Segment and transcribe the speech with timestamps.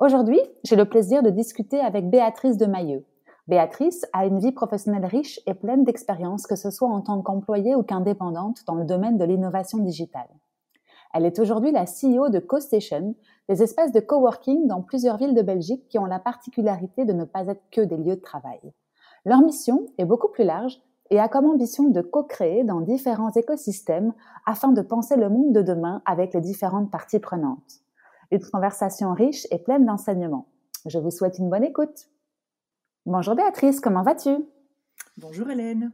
[0.00, 3.04] Aujourd'hui, j'ai le plaisir de discuter avec Béatrice de Mailleux.
[3.48, 7.74] Béatrice a une vie professionnelle riche et pleine d'expériences, que ce soit en tant qu'employée
[7.74, 10.28] ou qu'indépendante dans le domaine de l'innovation digitale.
[11.12, 13.16] Elle est aujourd'hui la CEO de CoStation,
[13.48, 17.24] des espaces de coworking dans plusieurs villes de Belgique qui ont la particularité de ne
[17.24, 18.60] pas être que des lieux de travail.
[19.24, 24.12] Leur mission est beaucoup plus large et a comme ambition de co-créer dans différents écosystèmes
[24.46, 27.82] afin de penser le monde de demain avec les différentes parties prenantes.
[28.30, 30.48] Une conversation riche et pleine d'enseignements.
[30.86, 32.08] Je vous souhaite une bonne écoute.
[33.06, 34.36] Bonjour Béatrice, comment vas-tu?
[35.16, 35.92] Bonjour Hélène.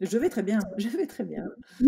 [0.00, 1.44] Je vais très bien, je vais très bien.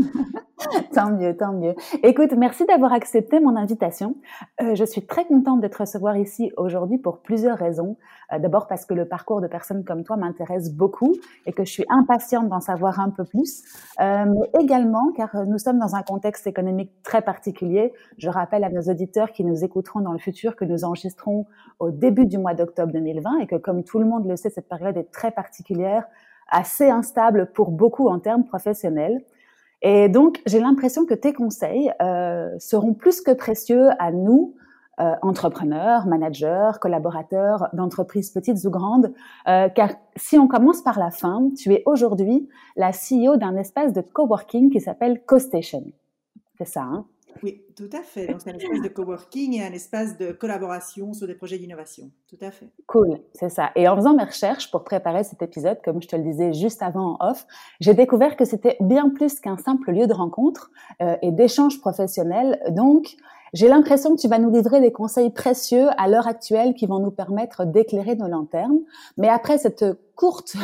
[0.95, 1.75] tant mieux, tant mieux.
[2.03, 4.17] Écoute, merci d'avoir accepté mon invitation.
[4.62, 7.98] Euh, je suis très contente de te recevoir ici aujourd'hui pour plusieurs raisons.
[8.33, 11.70] Euh, D'abord parce que le parcours de personnes comme toi m'intéresse beaucoup et que je
[11.70, 13.62] suis impatiente d'en savoir un peu plus.
[14.01, 17.92] Euh, mais également car nous sommes dans un contexte économique très particulier.
[18.17, 21.45] Je rappelle à nos auditeurs qui nous écouteront dans le futur que nous enregistrons
[21.79, 24.69] au début du mois d'octobre 2020 et que comme tout le monde le sait, cette
[24.69, 26.06] période est très particulière
[26.49, 29.25] assez instable pour beaucoup en termes professionnels.
[29.83, 34.55] Et donc, j'ai l'impression que tes conseils euh, seront plus que précieux à nous,
[35.01, 39.13] euh, entrepreneurs, managers, collaborateurs d'entreprises petites ou grandes,
[39.47, 43.93] euh, car si on commence par la fin, tu es aujourd'hui la CEO d'un espace
[43.93, 45.85] de coworking qui s'appelle CoStation.
[46.57, 47.07] C'est ça, hein?
[47.43, 48.27] Oui, tout à fait.
[48.27, 52.11] Donc, c'est un espace de coworking et un espace de collaboration sur des projets d'innovation.
[52.29, 52.69] Tout à fait.
[52.86, 53.70] Cool, c'est ça.
[53.77, 56.83] Et en faisant mes recherches pour préparer cet épisode, comme je te le disais juste
[56.83, 57.47] avant en off,
[57.80, 60.70] j'ai découvert que c'était bien plus qu'un simple lieu de rencontre
[61.01, 62.61] euh, et d'échange professionnel.
[62.70, 63.17] Donc,
[63.55, 66.98] j'ai l'impression que tu vas nous livrer des conseils précieux à l'heure actuelle qui vont
[66.98, 68.81] nous permettre d'éclairer nos lanternes.
[69.17, 70.57] Mais après cette courte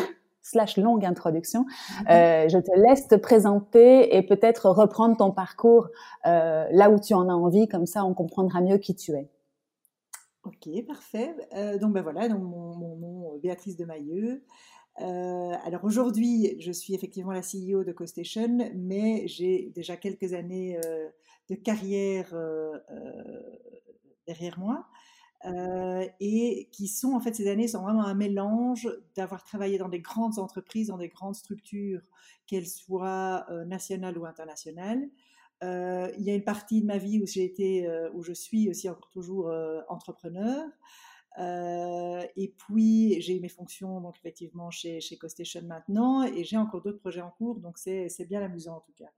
[0.44, 1.60] slash longue introduction.
[1.64, 2.06] Mhm.
[2.10, 5.88] Euh, je te laisse te présenter et peut-être reprendre ton parcours
[6.26, 9.28] euh, là où tu en as envie, comme ça on comprendra mieux qui tu es.
[10.44, 11.34] Ok, parfait.
[11.56, 14.44] Euh, donc ben voilà, donc mon, mon nom Béatrice de Mailleux.
[14.98, 20.78] alors aujourd'hui, je suis effectivement la CEO de CoStation, mais j'ai déjà quelques années
[21.48, 22.34] de carrière
[24.26, 24.84] derrière moi.
[25.46, 29.90] Euh, et qui sont en fait ces années sont vraiment un mélange d'avoir travaillé dans
[29.90, 32.00] des grandes entreprises, dans des grandes structures,
[32.46, 35.06] qu'elles soient euh, nationales ou internationales.
[35.62, 38.70] Euh, il y a une partie de ma vie où j'ai été, où je suis
[38.70, 39.52] aussi encore toujours
[39.88, 40.66] entrepreneur.
[41.38, 47.00] et puis j'ai mes fonctions donc effectivement chez chez CoStation maintenant et j'ai encore d'autres
[47.00, 49.10] projets en cours donc c'est bien amusant en tout cas.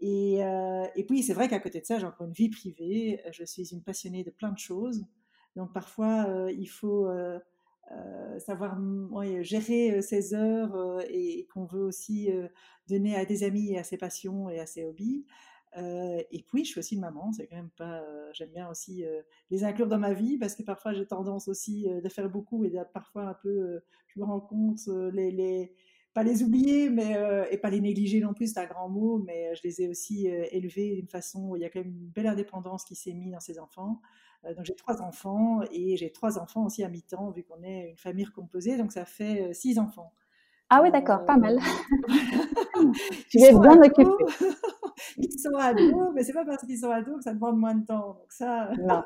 [0.00, 0.40] Et,
[0.96, 3.20] et puis c'est vrai qu'à côté de ça j'ai encore une vie privée.
[3.32, 5.04] Je suis une passionnée de plein de choses.
[5.56, 7.38] Donc parfois, euh, il faut euh,
[7.90, 8.78] euh, savoir
[9.42, 12.30] gérer ses heures et, qu'on veut aussi
[12.88, 15.26] donner à des amis et à ses passions et à ses hobbies.
[15.76, 18.02] et puis, je suis aussi une maman, c'est quand même pas.
[18.32, 19.04] J'aime bien aussi
[19.50, 22.72] les inclure dans ma vie parce que parfois j'ai tendance aussi de faire beaucoup et
[22.94, 24.80] parfois un peu, je me rends compte,
[25.12, 25.74] les, les,
[26.14, 27.18] pas les oublier, mais
[27.50, 30.28] et pas les négliger non plus, c'est un grand mot, mais je les ai aussi
[30.28, 33.32] élevés d'une façon où il y a quand même une belle indépendance qui s'est mise
[33.32, 34.00] dans ces enfants.
[34.44, 37.90] Euh, donc j'ai trois enfants et j'ai trois enfants aussi à mi-temps vu qu'on est
[37.90, 40.12] une famille recomposée, donc ça fait euh, six enfants.
[40.74, 41.58] Ah oui, d'accord, pas mal.
[43.28, 44.24] tu es bien occupée.
[45.18, 47.84] ils sont ados, mais c'est pas parce qu'ils sont ados que ça demande moins de
[47.84, 48.14] temps.
[48.14, 49.02] Donc ça, non.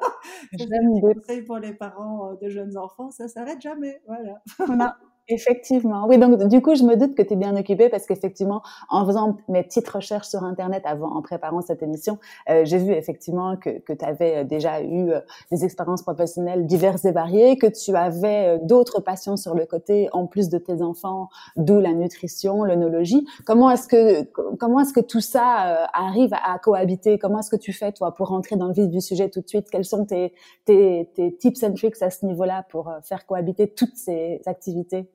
[1.26, 4.00] c'est pour les parents euh, de jeunes enfants, ça s'arrête jamais.
[4.06, 4.96] Voilà.
[5.28, 6.06] Effectivement.
[6.06, 9.04] Oui, donc du coup, je me doute que tu es bien occupée parce qu'effectivement, en
[9.04, 12.18] faisant mes petites recherches sur Internet avant, en préparant cette émission,
[12.48, 15.18] euh, j'ai vu effectivement que, que tu avais euh, déjà eu euh,
[15.50, 20.28] des expériences professionnelles diverses et variées, que tu avais d'autres passions sur le côté en
[20.28, 23.26] plus de tes enfants, d'où la nutrition, l'œnologie.
[23.44, 24.22] Comment est-ce que
[24.60, 27.18] comment est-ce que tout ça arrive à cohabiter?
[27.18, 29.48] Comment est-ce que tu fais toi pour rentrer dans le vif du sujet tout de
[29.48, 29.70] suite?
[29.70, 30.32] Quels sont tes,
[30.66, 35.10] tes, tes tips and tricks à ce niveau-là pour faire cohabiter toutes ces activités?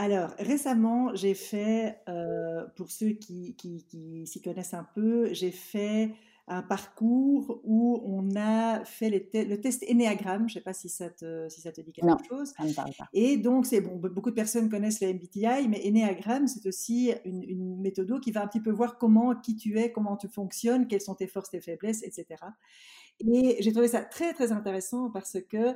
[0.00, 3.56] Alors, récemment, j'ai fait, euh, pour ceux qui,
[4.26, 6.12] s'y connaissent un peu, j'ai fait
[6.46, 10.48] un parcours où on a fait le test Enneagram.
[10.48, 12.52] Je ne sais pas si ça te, si ça te dit quelque chose.
[12.56, 13.08] Ça me parle pas.
[13.12, 17.42] Et donc, c'est bon, beaucoup de personnes connaissent le MBTI, mais Enneagram, c'est aussi une,
[17.42, 20.86] une méthode qui va un petit peu voir comment, qui tu es, comment tu fonctionnes,
[20.86, 22.36] quelles sont tes forces, tes faiblesses, etc.
[23.18, 25.74] Et j'ai trouvé ça très, très intéressant parce que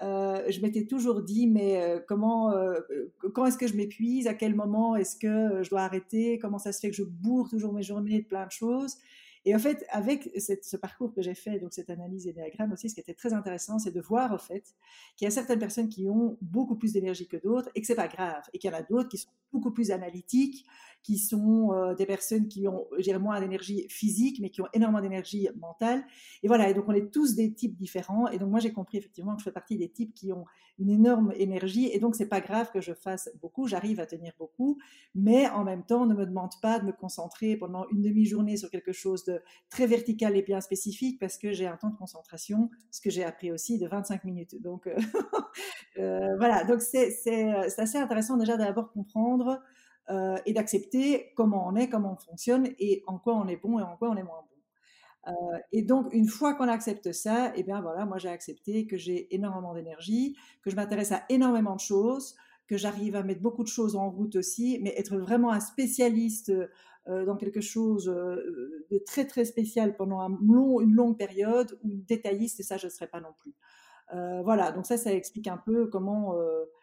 [0.00, 2.52] je m'étais toujours dit, mais comment,
[3.32, 4.26] quand est-ce que je m'épuise?
[4.26, 6.38] À quel moment est-ce que je dois arrêter?
[6.38, 8.96] Comment ça se fait que je bourre toujours mes journées de plein de choses?
[9.44, 12.88] Et en fait, avec ce parcours que j'ai fait, donc cette analyse et diagramme aussi,
[12.88, 14.74] ce qui était très intéressant, c'est de voir en fait
[15.16, 17.94] qu'il y a certaines personnes qui ont beaucoup plus d'énergie que d'autres et que c'est
[17.94, 20.66] pas grave, et qu'il y en a d'autres qui sont beaucoup plus analytiques,
[21.02, 24.68] qui sont euh, des personnes qui ont, je dirais, moins d'énergie physique, mais qui ont
[24.72, 26.02] énormément d'énergie mentale.
[26.42, 28.26] Et voilà, et donc on est tous des types différents.
[28.28, 30.46] Et donc moi j'ai compris effectivement que je fais partie des types qui ont
[30.78, 34.32] une énorme énergie, et donc c'est pas grave que je fasse beaucoup, j'arrive à tenir
[34.38, 34.78] beaucoup,
[35.14, 38.70] mais en même temps, ne me demande pas de me concentrer pendant une demi-journée sur
[38.70, 39.33] quelque chose de
[39.70, 43.24] très vertical et bien spécifique, parce que j'ai un temps de concentration, ce que j'ai
[43.24, 44.60] appris aussi, de 25 minutes.
[44.62, 44.96] Donc euh,
[45.98, 47.08] euh, voilà, donc c'est
[47.78, 49.62] assez intéressant déjà d'abord comprendre
[50.10, 53.78] euh, et d'accepter comment on est, comment on fonctionne et en quoi on est bon
[53.78, 55.32] et en quoi on est moins bon.
[55.32, 58.86] Euh, et donc, une fois qu'on accepte ça, et eh bien voilà, moi j'ai accepté
[58.86, 63.40] que j'ai énormément d'énergie, que je m'intéresse à énormément de choses, que j'arrive à mettre
[63.40, 66.68] beaucoup de choses en route aussi, mais être vraiment un spécialiste euh,
[67.06, 72.76] dans quelque chose de très très spécial pendant une longue période, ou détailliste, et ça
[72.76, 73.54] je ne serais pas non plus.
[74.42, 76.34] voilà, donc ça, ça explique un peu comment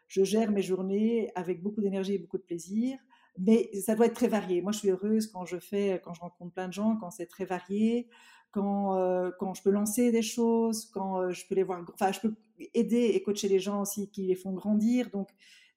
[0.07, 2.99] je gère mes journées avec beaucoup d'énergie et beaucoup de plaisir
[3.37, 4.61] mais ça doit être très varié.
[4.61, 7.25] Moi, je suis heureuse quand je fais, quand je rencontre plein de gens, quand c'est
[7.25, 8.07] très varié,
[8.51, 12.11] quand, euh, quand je peux lancer des choses, quand euh, je peux les voir, enfin,
[12.11, 12.35] je peux
[12.73, 15.09] aider et coacher les gens aussi qui les font grandir.
[15.09, 15.29] Donc,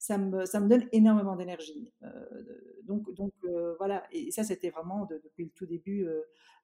[0.05, 1.91] ça me, donne énormément d'énergie.
[2.03, 2.27] Euh,
[2.83, 3.33] donc, donc
[3.79, 4.05] voilà.
[4.13, 6.07] Et ça, c'était vraiment depuis le tout début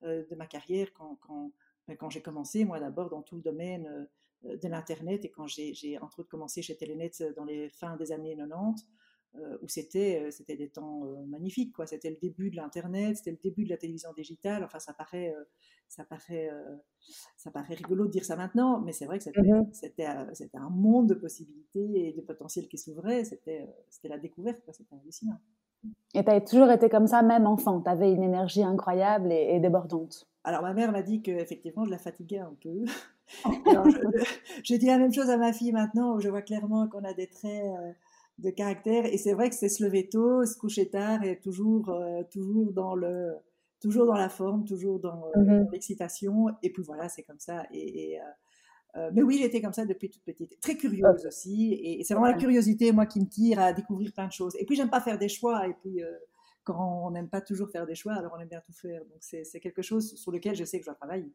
[0.03, 1.53] de ma carrière, quand, quand,
[1.89, 4.09] ben, quand j'ai commencé, moi d'abord dans tout le domaine
[4.43, 8.37] de l'Internet et quand j'ai entre autres commencé chez Telenet dans les fins des années
[8.37, 8.87] 90.
[9.37, 11.87] Euh, où c'était euh, c'était des temps euh, magnifiques quoi.
[11.87, 14.65] C'était le début de l'internet c'était le début de la télévision digitale.
[14.65, 15.33] Enfin ça paraît
[15.87, 16.51] ça paraît
[17.37, 20.71] ça paraît rigolo de dire ça maintenant mais c'est vrai que c'était mmh c'était un
[20.71, 23.23] monde de possibilités et de potentiels qui s'ouvraient.
[23.23, 25.39] C'était c'était la découverte c'était hallucinant.
[26.13, 27.81] Et tu as toujours été comme ça même enfant.
[27.81, 30.29] Tu avais une énergie incroyable et, débordante.
[30.43, 32.85] Alors ma mère m'a dit que effectivement je la fatiguais un peu.
[34.65, 37.15] Je, dis la même chose à ma fille maintenant où je vois clairement qu'on a
[37.15, 37.65] des traits
[38.41, 39.07] de caractère.
[39.07, 42.73] Et c'est vrai que c'est se lever tôt, se coucher tard et toujours, euh, toujours
[42.73, 43.35] dans le,
[43.81, 46.47] toujours dans la forme, toujours dans, euh, mmh l'excitation.
[46.63, 47.65] Et puis voilà, c'est comme ça.
[47.73, 48.19] Et,
[48.97, 51.75] euh, mais oui, j'étais comme ça depuis toute petite, très curieuse aussi.
[51.75, 54.57] Et, c'est vraiment la curiosité, moi, qui me tire à découvrir plein de choses.
[54.59, 55.69] Et puis j'aime pas faire des choix.
[55.69, 56.01] Et puis
[56.65, 59.01] quand on n'aime pas toujours faire des choix, alors on aime bien tout faire.
[59.05, 61.33] Donc c'est quelque chose sur lequel je sais que je dois travailler.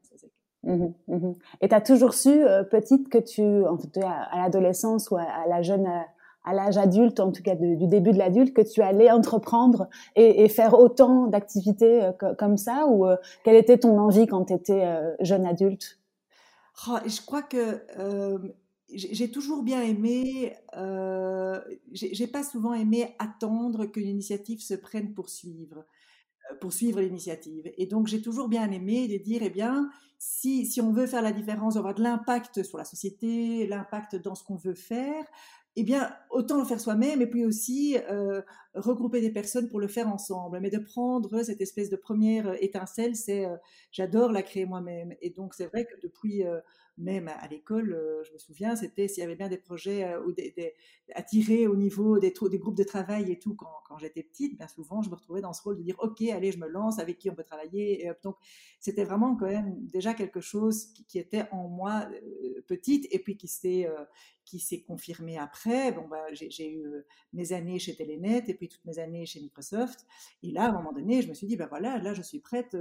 [0.63, 2.31] Mmh mmh et tu as toujours su,
[2.69, 5.87] petite, que tu, en cas à l'adolescence ou à, la jeune
[6.45, 10.47] à l'âge adulte, en tout cas du début de l'adulte, que tu allais entreprendre et,
[10.47, 14.85] faire autant d'activités euh, comme ça Ou euh, quelle était ton envie quand tu étais
[14.85, 15.99] euh, jeune adulte?
[16.87, 17.81] Oh, Je crois que
[18.93, 20.53] j'ai toujours bien aimé,
[21.91, 25.85] j'ai pas souvent aimé attendre que l'initiative se prenne pour suivre
[26.61, 27.71] pour l'initiative.
[27.77, 29.89] Et donc, j'ai toujours bien aimé de dire, eh bien,
[30.19, 34.35] si, si on veut faire la différence, avoir de l'impact sur la société, l'impact dans
[34.35, 35.25] ce qu'on veut faire,
[35.77, 38.41] eh bien, autant le faire soi-même et puis aussi euh,
[38.75, 40.59] regrouper des personnes pour le faire ensemble.
[40.61, 43.57] Mais de prendre cette espèce de première étincelle, c'est euh,
[43.91, 45.13] j'adore la créer moi-même.
[45.21, 46.59] Et donc, c'est vrai que depuis euh,
[46.97, 50.23] même à l'école, euh, je me souviens, c'était s'il y avait bien des projets euh,
[50.23, 50.73] ou des,
[51.13, 51.23] à
[51.69, 55.15] au niveau des, groupes de travail et tout quand, j'étais petite, bien souvent je me
[55.15, 57.43] retrouvais dans ce rôle de dire ok, allez, je me lance, avec qui on peut
[57.43, 58.11] travailler.
[58.23, 58.37] Donc
[58.79, 63.37] c'était vraiment quand même déjà quelque chose qui, était en moi euh, petite et puis
[63.37, 65.91] qui s'est confirmé après.
[65.91, 66.85] Bon, bah, j'ai eu
[67.33, 70.05] mes années chez Telenet et puis toutes mes années chez Microsoft.
[70.43, 72.39] Et là, à un moment donné, je me suis dit, ben voilà, là, je suis
[72.39, 72.75] prête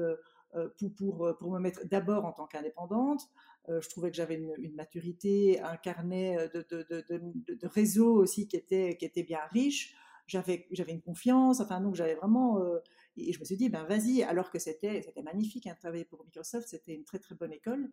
[0.79, 3.29] pour, pour, pour me mettre d'abord en tant qu'indépendante,
[3.69, 8.97] je trouvais que j'avais une, maturité, un carnet euh, de, de, réseau aussi qui était,
[8.97, 9.95] qui était bien riche.
[10.27, 12.59] J'avais, une confiance, enfin, donc j'avais vraiment.
[12.61, 12.79] Euh,
[13.17, 16.25] et je me suis dit, ben vas-y, alors que c'était, c'était magnifique, hein, travailler pour
[16.25, 17.91] Microsoft, c'était une très très bonne école.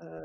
[0.00, 0.22] Euh,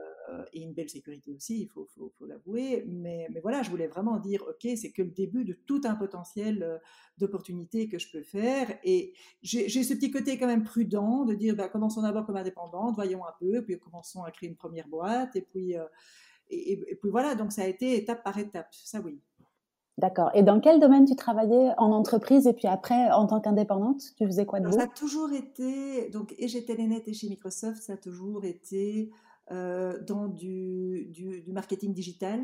[0.53, 2.83] et une belle sécurité aussi, il faut, faut, faut l'avouer.
[2.87, 5.95] Mais, mais, voilà, je voulais vraiment dire, ok, c'est que le début de tout un
[5.95, 6.77] potentiel euh,
[7.17, 8.77] d'opportunités que je peux faire.
[8.83, 12.95] Et j'ai ce petit côté quand même prudent de dire, bah, commençons d'abord comme indépendante,
[12.95, 15.35] voyons un peu, puis commençons à créer une première boîte.
[15.35, 15.85] Et puis, euh,
[16.49, 19.19] et, puis voilà, donc ça a été étape par étape, ça oui.
[19.97, 20.29] D'accord.
[20.35, 24.27] Et dans quel domaine tu travaillais en entreprise et puis après en tant qu'indépendante Tu
[24.27, 27.93] faisais quoi de Ça a toujours été, donc et chez Telenet et chez Microsoft, ça
[27.93, 29.09] a toujours été
[29.51, 32.41] euh, dans du, du, marketing digital,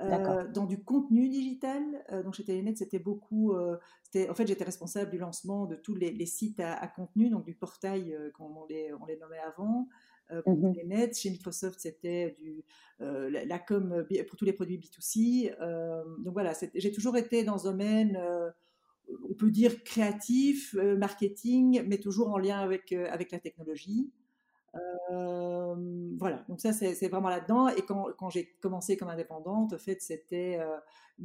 [0.00, 1.82] euh, dans du contenu digital.
[2.12, 3.52] Euh, donc chez Telenet, c'était beaucoup.
[3.54, 8.16] en fait, j'étais responsable du lancement de tous les, sites à, contenu, donc du portail,
[8.34, 9.88] comme on les, on les nommait avant.
[10.44, 11.18] pour les nets.
[11.18, 12.64] Chez Microsoft, c'était du
[13.00, 15.50] la, com pour tous les produits B2C.
[16.22, 18.20] donc voilà, j'ai toujours été dans ce domaine
[19.28, 24.10] on peut dire créatif, marketing, mais toujours en lien avec, avec la technologie.
[26.18, 27.68] Voilà, donc ça c'est vraiment là-dedans.
[27.68, 30.58] Et quand, j'ai commencé comme indépendante, en fait, c'était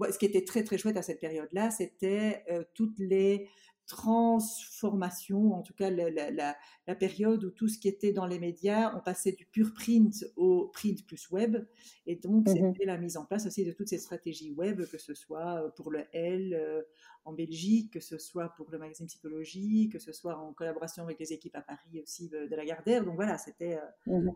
[0.10, 3.50] ce qui était très très chouette à cette période-là, c'était toutes les
[3.88, 6.56] transformation, en tout cas la,
[6.96, 10.70] période où tout ce qui était dans les médias, on passait du pur print au
[10.74, 11.58] print plus web.
[12.06, 14.98] Et donc, mmh c'était la mise en place aussi de toutes ces stratégies web, que
[14.98, 16.82] ce soit euh, pour le L euh,
[17.26, 21.20] en Belgique, que ce soit pour le magazine Psychologie, que ce soit en collaboration avec
[21.20, 23.06] les équipes à Paris aussi de, la Gardère.
[23.06, 24.32] Donc voilà, c'était euh, mmh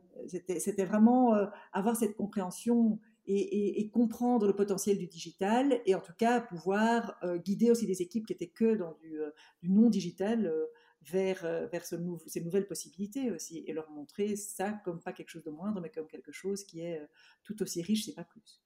[0.57, 1.33] c'était vraiment
[1.71, 7.37] avoir cette compréhension et, comprendre le potentiel du digital et en tout cas pouvoir euh,
[7.37, 9.31] guider aussi des équipes qui étaient que dans du, euh,
[9.63, 10.65] non digital euh,
[11.03, 11.41] vers,
[11.71, 11.95] vers ce
[12.27, 15.89] ces nouvelles possibilités aussi et leur montrer ça comme pas quelque chose de moindre mais
[15.89, 16.99] comme quelque chose qui est
[17.43, 18.61] tout aussi riche, c'est pas plus.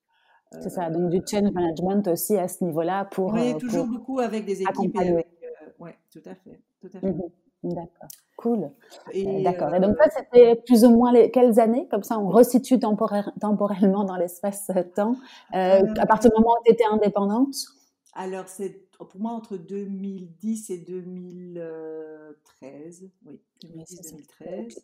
[0.61, 3.33] C'est ça, donc du change management aussi à ce niveau-là pour.
[3.33, 4.97] Oui, toujours beaucoup avec des équipes.
[5.79, 6.61] Oui, tout à fait.
[6.81, 7.11] Tout à fait.
[7.11, 7.21] Mmh
[7.63, 8.71] D'accord, cool.
[9.43, 9.75] D'accord.
[9.75, 11.89] Et donc ça, c'était plus ou moins les, quelles années?
[11.89, 15.17] Comme ça, on resitue temporellement dans l'espace-temps.
[15.53, 17.55] Euh, à partir du moment où tu étais indépendante?
[18.13, 23.09] Alors, c'est pour moi entre 2010 et 2013.
[23.25, 24.79] Oui, 2010-2013.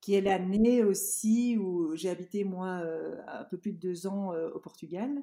[0.00, 2.82] Qui est l'année aussi où j'ai habité, moi,
[3.28, 5.22] un peu plus de deux ans au Portugal.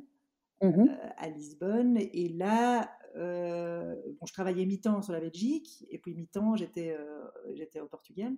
[0.61, 0.85] Mmh
[1.17, 1.97] à Lisbonne.
[1.97, 7.25] Et là, euh, bon, je travaillais mi-temps sur la Belgique et puis mi-temps j'étais euh,
[7.53, 8.33] j'étais au Portugal.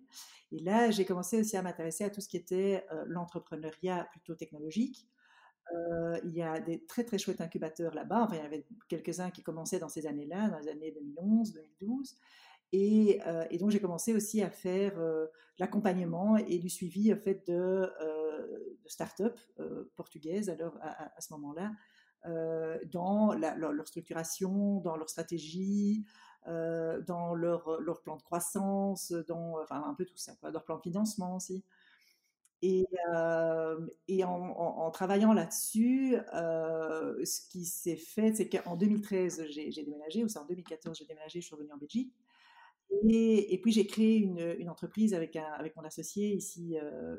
[0.51, 4.35] Et là, j'ai commencé aussi à m'intéresser à tout ce qui était euh, l'entrepreneuriat plutôt
[4.35, 5.07] technologique.
[6.23, 8.23] il y a des très très chouettes incubateurs là-bas.
[8.23, 11.53] Enfin, il y en avait quelques-uns qui commençaient dans ces années-là, dans les années 2011,
[11.53, 12.15] 2012.
[12.75, 13.19] Et,
[13.59, 14.93] donc j'ai commencé aussi à faire
[15.59, 17.89] l'accompagnement et du suivi en fait de,
[18.83, 19.39] de start-up
[19.95, 21.71] portugaises à ce moment-là
[22.25, 26.05] euh, dans leur, structuration, dans leur stratégie,
[26.47, 30.77] euh, dans leur, leur, plan de croissance, dans enfin, un peu tout ça, leur plan
[30.77, 31.63] de financement aussi.
[32.61, 33.77] Et, euh,
[34.25, 40.45] en, travaillant là-dessus, ce qui s'est fait, c'est qu'en 2013, j'ai déménagé, ou c'est en
[40.45, 42.13] 2014, j'ai déménagé, je suis revenue en Belgique.
[43.09, 46.77] Et, puis j'ai créé une, entreprise avec, un, avec mon associé ici,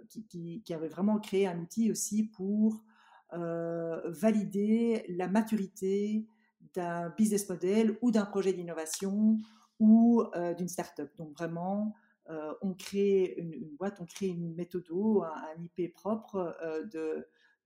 [0.08, 2.94] qui, qui, avait vraiment créé un outil aussi pour euh,
[3.33, 6.26] valider la maturité
[6.75, 9.38] d'un business model ou d'un projet d'innovation
[9.78, 11.11] ou euh, d'une start-up.
[11.16, 11.95] Donc vraiment,
[12.31, 16.57] euh, on crée une, boîte, on crée une méthode, un, IP propre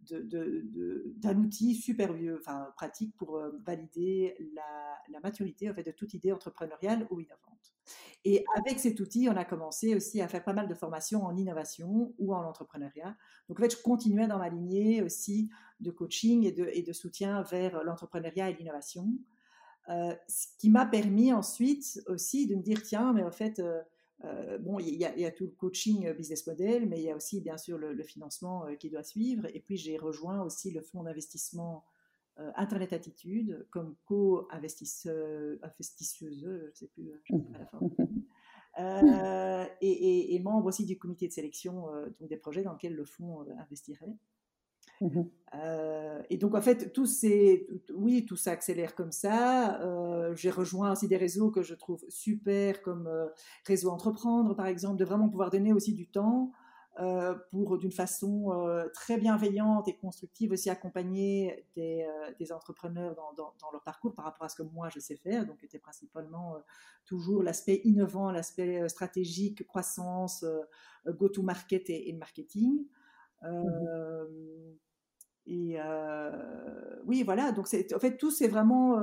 [0.00, 6.32] d'un outil super enfin, pratique pour valider la, la, maturité en fait, de toute idée
[6.32, 7.74] entrepreneuriale ou innovante.
[8.24, 11.36] Et avec cet outil, on a commencé aussi à faire pas mal de formations en
[11.36, 13.16] innovation ou en entrepreneuriat.
[13.48, 17.82] Donc en fait, je continuais dans ma lignée aussi de coaching et de, soutien vers
[17.84, 19.08] l'entrepreneuriat et l'innovation.
[19.88, 23.80] Euh, ce qui m'a permis ensuite aussi de me dire, tiens, mais en fait, euh,
[24.24, 27.40] euh, bon, il y, a tout le coaching business model, mais il y a aussi
[27.40, 29.46] bien sûr le, le financement qui doit suivre.
[29.54, 31.84] Et puis j'ai rejoint aussi le fonds d'investissement
[32.56, 37.90] Internet Attitude comme co-investisseuse, je ne sais plus, je sais pas la forme.
[38.78, 42.94] Euh, et, et, membre aussi du comité de sélection euh, donc des projets dans lesquels
[42.94, 44.14] le fonds investirait.
[45.00, 45.22] Mmh
[46.30, 47.06] et donc en fait, tout
[47.94, 49.80] oui, tout s'accélère comme ça.
[50.34, 53.08] J'ai rejoint aussi des réseaux que je trouve super, comme
[53.64, 56.57] Réseau Entreprendre par exemple, de vraiment pouvoir donner aussi du temps euh,
[57.50, 63.82] pour d'une façon euh, très bienveillante et constructive aussi accompagner des, euh, entrepreneurs dans, leur
[63.84, 65.46] parcours par rapport à ce que moi je sais faire.
[65.46, 66.56] Donc, c'était principalement
[67.04, 70.44] toujours l'aspect innovant, l'aspect stratégique, croissance,
[71.06, 72.86] go-to-market et, et, marketing.
[75.46, 75.78] Et
[77.06, 77.52] oui, voilà.
[77.52, 79.00] Donc, en fait, tout c'est vraiment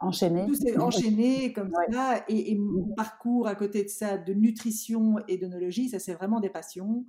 [0.00, 0.46] enchaîné.
[0.46, 2.24] Tout s'est enchaîné comme ça.
[2.28, 6.50] Et, mon parcours à côté de ça, de nutrition et d'onologie, ça c'est vraiment des
[6.50, 7.06] passions.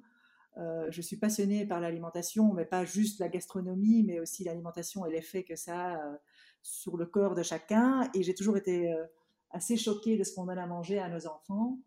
[0.58, 5.12] Euh, je suis passionnée par l'alimentation, mais pas juste la gastronomie, mais aussi l'alimentation et
[5.12, 6.15] l'effet que ça a euh,
[6.62, 8.10] sur le corps de chacun.
[8.13, 9.05] Et j'ai toujours été euh,
[9.51, 11.79] assez choquée de ce qu'on donne à manger à nos enfants,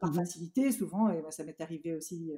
[0.00, 2.30] par mmh facilité souvent, et ça m'est arrivé aussi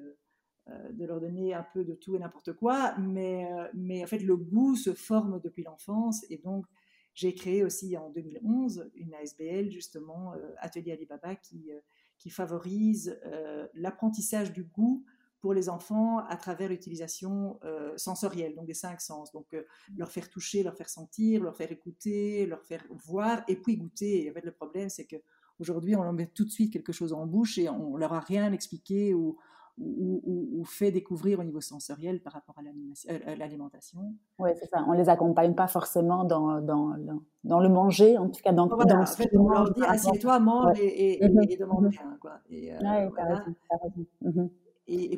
[0.69, 4.37] de leur donner un peu de tout et n'importe quoi, mais, mais en fait le
[4.37, 6.67] goût se forme depuis l'enfance, et donc
[7.15, 11.81] j'ai créé aussi en 2011 une ASBL, justement, euh, Atelier Alibaba, qui, euh,
[12.19, 15.05] qui favorise euh, l'apprentissage du goût
[15.41, 17.59] pour les enfants à travers l'utilisation
[17.97, 19.33] sensorielle, donc des cinq sens.
[19.33, 19.57] Donc,
[19.97, 24.25] leur faire toucher, leur faire sentir, leur faire écouter, leur faire voir et puis goûter.
[24.25, 25.17] Et en fait, le problème, c'est que
[25.59, 28.21] Aujourd'hui, on leur met tout de suite quelque chose en bouche et on leur a
[28.21, 29.39] rien expliqué ou,
[29.79, 33.99] ou, fait découvrir au niveau sensoriel par rapport à l'alimentation.
[34.39, 34.85] Oui, c'est ça.
[34.87, 36.95] On les accompagne pas forcément dans, dans,
[37.43, 40.39] dans, le manger, en tout cas dans, voilà, dans en fait, on leur dit assieds-toi,
[40.39, 42.17] mange et, et, et, demande rien.
[42.21, 42.39] Quoi.
[42.49, 42.79] Et, euh,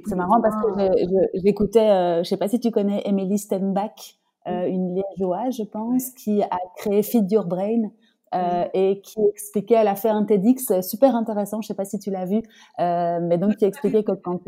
[0.07, 0.71] c'est marrant parce que
[1.35, 5.65] j'écoutais, euh, je ne sais pas si tu connais Emily Stenbach, euh, une liégeoise, je
[5.65, 7.91] pense, qui a créé Feed Your Brain.
[8.35, 11.99] Euh, et qui expliquait, elle a fait un TEDx super intéressant, je sais pas si
[11.99, 12.43] tu l'as vu,
[12.81, 14.41] euh, mais donc qui expliquait que quand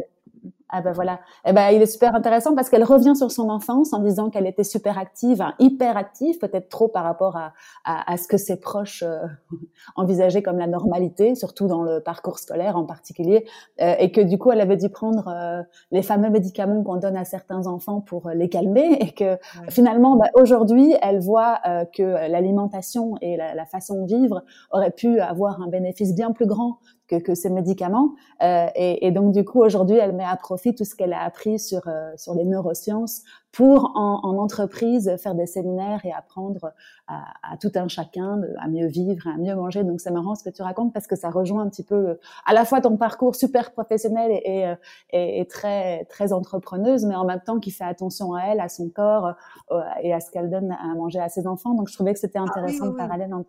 [0.69, 1.21] ah ben voilà.
[1.47, 4.49] Eh ben il est super intéressant parce qu'elle revient sur son enfance en disant qu'elle
[4.49, 7.53] était super active, hein, hyper active, peut-être trop par rapport à,
[7.85, 9.19] à, à ce que ses proches euh,
[9.97, 13.47] envisageaient comme la normalité, surtout dans le parcours scolaire en particulier,
[13.81, 17.17] euh, et que du coup elle avait dû prendre euh, les fameux médicaments qu'on donne
[17.17, 21.61] à certains enfants pour les calmer, et que finalement bah, aujourd'hui elle voit
[21.95, 24.43] que l'alimentation et la, la façon de vivre
[24.73, 26.79] auraient pu avoir un bénéfice bien plus grand
[27.09, 28.15] que, que ces médicaments.
[28.43, 31.23] Euh, et, et, donc du coup aujourd'hui, elle met à profit tout ce qu'elle a
[31.23, 33.23] appris sur euh, sur les neurosciences
[33.53, 36.73] pour en, en, entreprise faire des séminaires et apprendre
[37.07, 39.83] à, à, tout un chacun à mieux vivre, à mieux manger.
[39.83, 42.53] Donc c'est marrant ce que tu racontes parce que ça rejoint un petit peu à
[42.53, 44.75] la fois ton parcours super professionnel et, et,
[45.11, 48.69] et, et très très entrepreneuse, mais en même temps qui fait attention à elle, à
[48.69, 49.35] son corps
[49.71, 51.75] euh, et à ce qu'elle donne à manger à ses enfants.
[51.75, 53.49] Donc je trouvais que c'était intéressant ah, oui, parallèle entre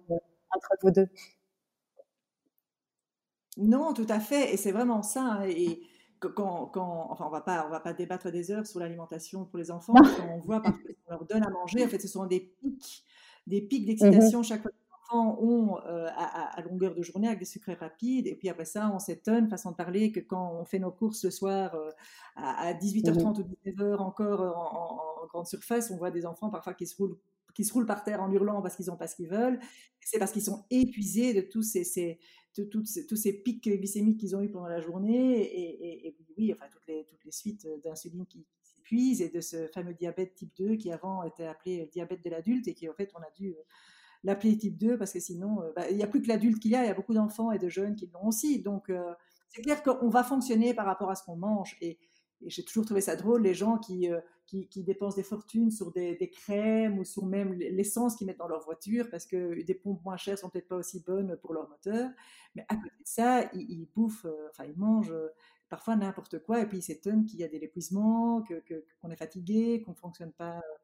[0.56, 1.10] entre vous deux.
[3.58, 4.54] Non, tout à fait.
[4.54, 5.24] Et c'est vraiment ça.
[5.24, 5.82] Hein, et
[6.20, 9.58] quand, quand, enfin, on va pas, on va pas débattre des heures sur l'alimentation pour
[9.60, 9.94] les enfants.
[9.94, 13.04] Quand on voit parce qu'on leur donne à manger, en fait, ce sont des pics,
[13.46, 17.28] des pics mmh d'excitation chaque fois que les enfants ont euh, à, longueur de journée
[17.28, 18.28] avec des sucres rapides.
[18.28, 21.24] Et puis après ça, on s'étonne, façon de parler, que quand on fait nos courses
[21.26, 21.90] le soir euh,
[22.36, 26.50] à, 18h30 mmh ou 19h encore euh, en, en, grande surface, on voit des enfants
[26.50, 27.18] parfois qui se roulent
[27.58, 29.60] qui se roulent par terre en hurlant parce qu'ils n'ont pas ce qu'ils veulent.
[30.00, 32.20] C'est parce qu'ils sont épuisés de tous ces, ces,
[32.54, 37.06] tous ces pics glycémiques qu'ils ont eu pendant la journée et, oui, enfin toutes les,
[37.06, 38.46] toutes les suites d'insuline qui,
[38.88, 42.68] s'épuisent et de ce fameux diabète type 2 qui avant était appelé diabète de l'adulte
[42.68, 43.64] et qui en fait on a dû euh,
[44.24, 46.72] l'appeler type 2 parce que sinon euh, bah, il n'y a plus que l'adulte qu'il
[46.72, 48.62] y a, il y a beaucoup d'enfants et de jeunes qui l'ont aussi.
[48.62, 49.14] Donc euh,
[49.50, 51.98] c'est clair qu'on va fonctionner par rapport à ce qu'on mange et,
[52.46, 54.08] j'ai toujours trouvé ça drôle, les gens qui,
[54.48, 58.64] qui, dépensent des fortunes sur des, crèmes ou sur même l'essence qu'ils mettent dans leur
[58.64, 62.10] voiture parce que des pompes moins chères sont peut-être pas aussi bonnes pour leur moteur.
[62.56, 65.28] Mais à côté de ça, ils, bouffent, euh, enfin, ils mangent euh,
[65.70, 69.12] parfois n'importe quoi et puis ils s'étonnent qu'il y a des épuisements, qu'on que, qu'on
[69.12, 70.58] est fatigué, qu'on ne fonctionne pas.
[70.58, 70.78] Euh.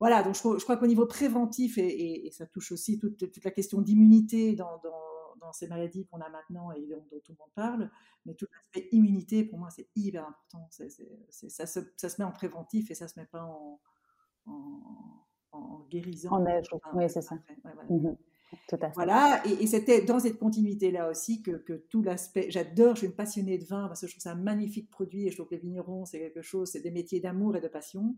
[0.00, 4.54] Voilà, donc je, crois qu'au niveau préventif, et, ça touche aussi toute, la question d'immunité
[4.54, 4.80] dans,
[5.44, 7.90] dans, ces maladies qu'on a maintenant et dont, tout le monde parle,
[8.26, 10.68] mais tout l'aspect immunité, pour moi, c'est hyper important.
[10.70, 13.80] ça, se, ça, se, met en préventif et ça ne se met pas en,
[15.52, 16.30] en, guérison.
[16.30, 17.36] En aide, oui, c'est ça.
[18.94, 22.50] Voilà, et, c'était dans cette continuité-là aussi que, tout l'aspect.
[22.50, 25.26] J'adore, je suis une passionnée de vin parce que je trouve ça un magnifique produit
[25.26, 27.68] et je trouve que les vignerons, c'est quelque chose, c'est des métiers d'amour et de
[27.68, 28.14] passion.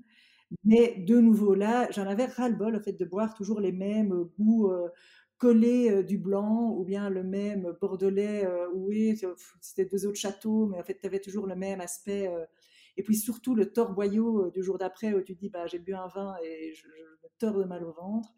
[0.65, 4.71] Mais de nouveau là, j'en avais ras-le-bol, au fait, de boire toujours les mêmes goûts
[4.71, 4.89] euh,
[5.39, 9.21] collés euh, du blanc ou bien le même bordelais, euh, oui,
[9.61, 12.31] c'était deux autres châteaux, mais en fait, tu avais toujours le même aspect.
[12.97, 16.09] et puis surtout le torboyau du jour d'après où tu dis, bah, j'ai bu un
[16.09, 18.35] vin et je, me tords de mal au ventre.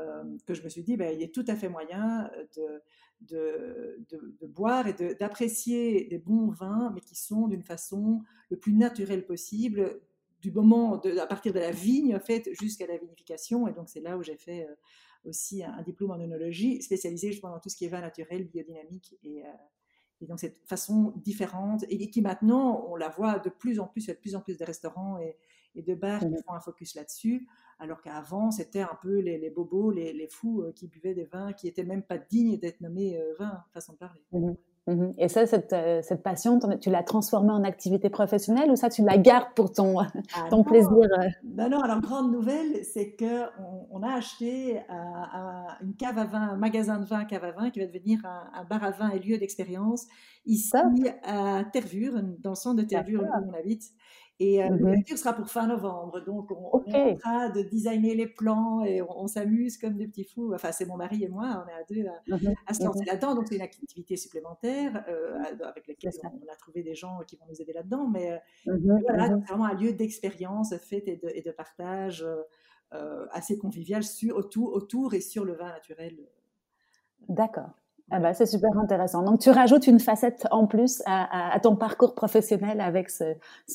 [0.00, 2.82] Euh, que je me suis dit, ben, il a tout à fait moyen de,
[3.20, 9.24] de, boire et d'apprécier des bons vins, mais qui sont d'une façon le plus naturelle
[9.24, 10.00] possible,
[10.44, 13.66] du moment à partir de la vigne en fait jusqu'à la vinification.
[13.66, 14.74] Et donc c'est là où j'ai fait euh,
[15.26, 19.16] aussi un, diplôme en œnologie spécialisé justement dans tout ce qui est vin naturel, biodynamique
[19.22, 19.48] et, euh,
[20.20, 24.04] et donc cette façon différente et qui maintenant on la voit de plus en plus,
[24.04, 25.36] il y a de plus en plus de restaurants et,
[25.74, 27.46] et de bars qui mmh font un focus là-dessus
[27.78, 31.66] alors qu'avant, c'était un peu les, bobos, les, fous euh, qui buvaient des vins qui
[31.66, 34.22] n'étaient même pas dignes d'être nommés euh, vins, façon de parler.
[34.32, 34.52] Mmh
[34.86, 38.90] mmh Et ça, cette, euh, cette passion, tu l'as transformée en activité professionnelle ou ça,
[38.90, 40.08] tu la gardes pour ton, ah
[40.50, 41.08] ton plaisir
[41.42, 44.80] Non, non, alors grande nouvelle, c'est qu'on on a acheté
[45.82, 48.64] une cave à vin, un magasin de vin, cave à vin, qui va devenir un,
[48.64, 50.06] bar à vin et lieu d'expérience
[50.46, 50.76] ici
[51.22, 53.90] à Tervure, dans le centre de Tervure où on habite.
[54.40, 56.20] Et euh, mmh sera pour fin novembre.
[56.24, 60.24] Donc, on, est en train de designer les plans et on, s'amuse comme des petits
[60.24, 60.52] fous.
[60.54, 63.06] Enfin, c'est mon mari et moi, on est à deux à, mmh se lancer mmh
[63.06, 63.34] là-dedans.
[63.36, 67.46] Donc, c'est une activité supplémentaire euh, avec laquelle on, a trouvé des gens qui vont
[67.48, 68.08] nous aider là-dedans.
[68.08, 68.32] Mais
[68.66, 72.26] euh, voilà, c'est vraiment un lieu d'expérience, fête et de, et de partage
[72.94, 76.16] euh, assez convivial sur, autour, autour et sur le vin naturel.
[77.28, 77.70] D'accord.
[78.10, 79.22] Ah bah, c'est super intéressant.
[79.22, 83.24] Donc, tu rajoutes une facette en plus à, ton parcours professionnel avec ce,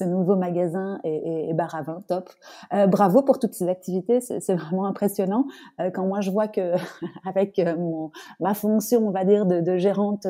[0.04, 2.04] nouveau magasin et, et, bar à vin.
[2.08, 2.30] Top.
[2.74, 4.22] Euh, bravo pour toutes ces activités.
[4.22, 5.46] C'est vraiment impressionnant.
[5.82, 6.76] Euh, quand moi, je vois que
[7.26, 10.28] avec euh, mon, ma fonction, on va dire, de, de gérante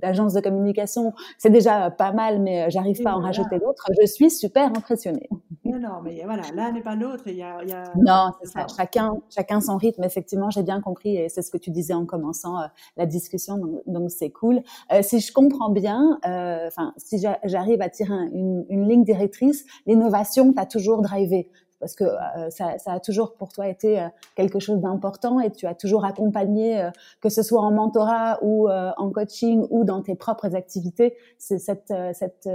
[0.00, 3.90] d'agence de, de, communication, c'est déjà pas mal, mais j'arrive pas à en rajouter d'autres.
[4.00, 5.28] Je suis super impressionnée.
[5.64, 7.24] Non, non, mais voilà, l'un n'est pas l'autre.
[7.26, 7.92] Il y a, y a...
[7.96, 8.66] Non, c'est ça.
[8.76, 10.04] Chacun, chacun son rythme.
[10.04, 12.56] Effectivement, j'ai bien compris et c'est ce que tu disais en commençant
[12.96, 13.52] la discussion
[13.86, 14.62] donc c'est cool.
[14.92, 20.52] Euh, si je comprends bien, euh, enfin, si j'arrive à tirer une, ligne directrice, l'innovation
[20.52, 21.48] t'a toujours drivé
[21.82, 25.74] parce que euh, ça, a toujours pour toi été quelque chose d'important et tu as
[25.74, 26.88] toujours accompagné,
[27.20, 31.92] que ce soit en mentorat ou en coaching ou dans tes propres activités, c'est cette,
[32.14, 32.48] cette,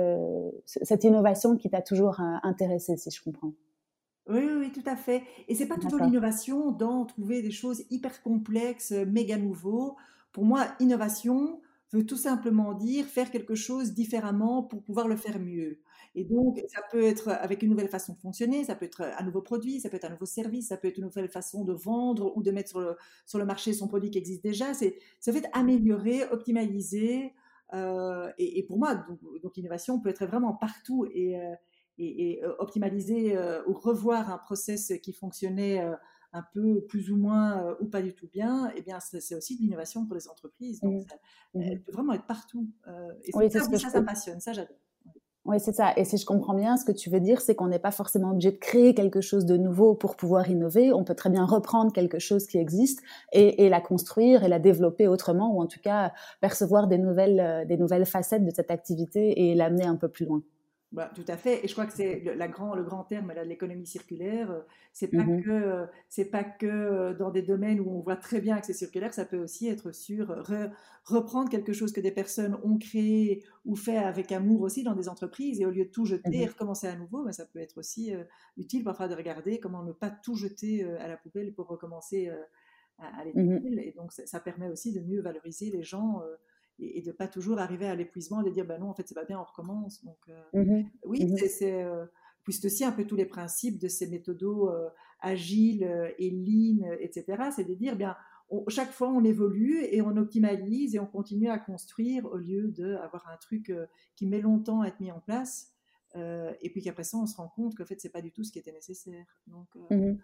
[0.66, 3.52] cette innovation qui t'a toujours intéressé, si je comprends.
[4.30, 5.24] Oui, oui, tout à fait.
[5.50, 9.98] Et c'est pas toujours l'innovation dans trouver des choses hyper complexes, méga nouveaux.
[10.32, 11.62] Pour moi, innovation
[11.92, 15.80] veut tout simplement dire faire quelque chose différemment pour pouvoir le faire mieux.
[16.17, 19.23] Et donc, ça peut être avec une nouvelle façon de fonctionner, ça peut être un
[19.23, 21.73] nouveau produit, ça peut être un nouveau service, ça peut être une nouvelle façon de
[21.73, 24.73] vendre ou de mettre sur le, sur le marché son produit qui existe déjà.
[24.73, 27.34] C'est ça fait améliorer, optimaliser.
[27.73, 31.53] Euh, et, pour moi, donc, donc, l'innovation peut être vraiment partout et, euh,
[31.99, 35.86] et, euh, optimaliser ou revoir un process qui fonctionnait
[36.34, 39.58] un peu plus ou moins euh, ou pas du tout bien, eh bien c'est aussi
[39.58, 40.82] de l'innovation pour les entreprises.
[40.82, 41.08] Donc, mmh.
[41.10, 41.15] ça,
[41.53, 41.80] mmh.
[41.80, 42.69] peut vraiment être partout.
[42.88, 44.77] Euh, et oui, ça, ça, ça, me passionne, ça j'adore.
[45.48, 45.94] Oui, c'est ça.
[45.96, 48.32] Et si je comprends bien, ce que tu veux dire, c'est qu'on n'est pas forcément
[48.32, 50.92] obligé de créer quelque chose de nouveau pour pouvoir innover.
[50.92, 55.08] On peut très bien reprendre quelque chose qui existe et, la construire et la développer
[55.08, 59.50] autrement, ou en tout cas percevoir des nouvelles, euh, des nouvelles facettes de cette activité
[59.50, 60.42] et l'amener un peu plus loin.
[60.93, 61.65] Bah, tout à fait.
[61.65, 64.52] Et je crois que c'est la grand, le grand terme de l'économie circulaire.
[64.52, 64.62] Euh,
[64.93, 68.39] c'est pas mmh que c'est pas que euh, dans des domaines où on voit très
[68.39, 69.13] bien que c'est circulaire.
[69.13, 70.34] Ça peut aussi être sur
[71.04, 75.10] reprendre quelque chose que des personnes ont créé ou fait avec amour aussi dans des
[75.10, 77.60] entreprises et au lieu de tout jeter et mmh recommencer à nouveau, bah, ça peut
[77.60, 78.23] être aussi euh,
[78.56, 82.30] utile parfois de regarder comment ne pas tout jeter à la poubelle pour recommencer
[82.97, 86.21] à, aller mmh Et donc ça, permet aussi de mieux valoriser les gens
[86.80, 89.26] et, de pas toujours arriver à l'épuisement de dire ben non en fait c'est pas
[89.26, 90.04] bien on recommence.
[90.04, 92.06] Donc euh, mmh oui mmh c'est euh,
[92.44, 94.90] puis c'est aussi un peu tous les principes de ces méthodos euh,
[95.22, 98.16] agiles et lean etc c'est de dire bien
[98.70, 103.28] chaque fois on évolue et on optimalise et on continue à construire au lieu d'avoir
[103.28, 103.74] un truc
[104.16, 105.74] qui met longtemps à être mis en place
[106.16, 108.52] et puis qu'après ça on se rend compte qu'en fait c'est pas du tout ce
[108.52, 109.26] qui était nécessaire.
[109.48, 110.18] Donc Mmh,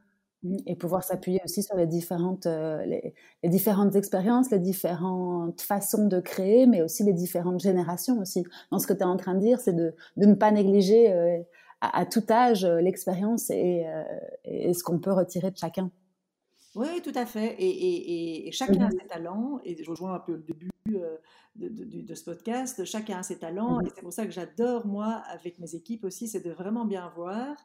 [0.66, 6.20] et pouvoir s'appuyer aussi sur les différentes, euh, les, différentes expériences, les différentes façons de
[6.20, 8.44] créer, mais aussi les différentes générations aussi.
[8.72, 11.12] Dans ce que tu es en train de dire, c'est de, de, ne pas négliger
[11.12, 11.40] euh,
[11.82, 13.86] à, tout âge euh, l'expérience et,
[14.46, 15.90] et, ce qu'on peut retirer de chacun.
[16.76, 17.56] Oui, tout à fait.
[17.60, 19.60] Et, et chacun a mmh ses talents.
[19.64, 21.20] Et je rejoins un peu le début de,
[21.56, 22.84] de, de, ce podcast.
[22.84, 23.78] Chacun a ses talents.
[23.78, 26.86] Mmh et c'est pour ça que j'adore, moi, avec mes équipes aussi, c'est de vraiment
[26.86, 27.56] bien voir.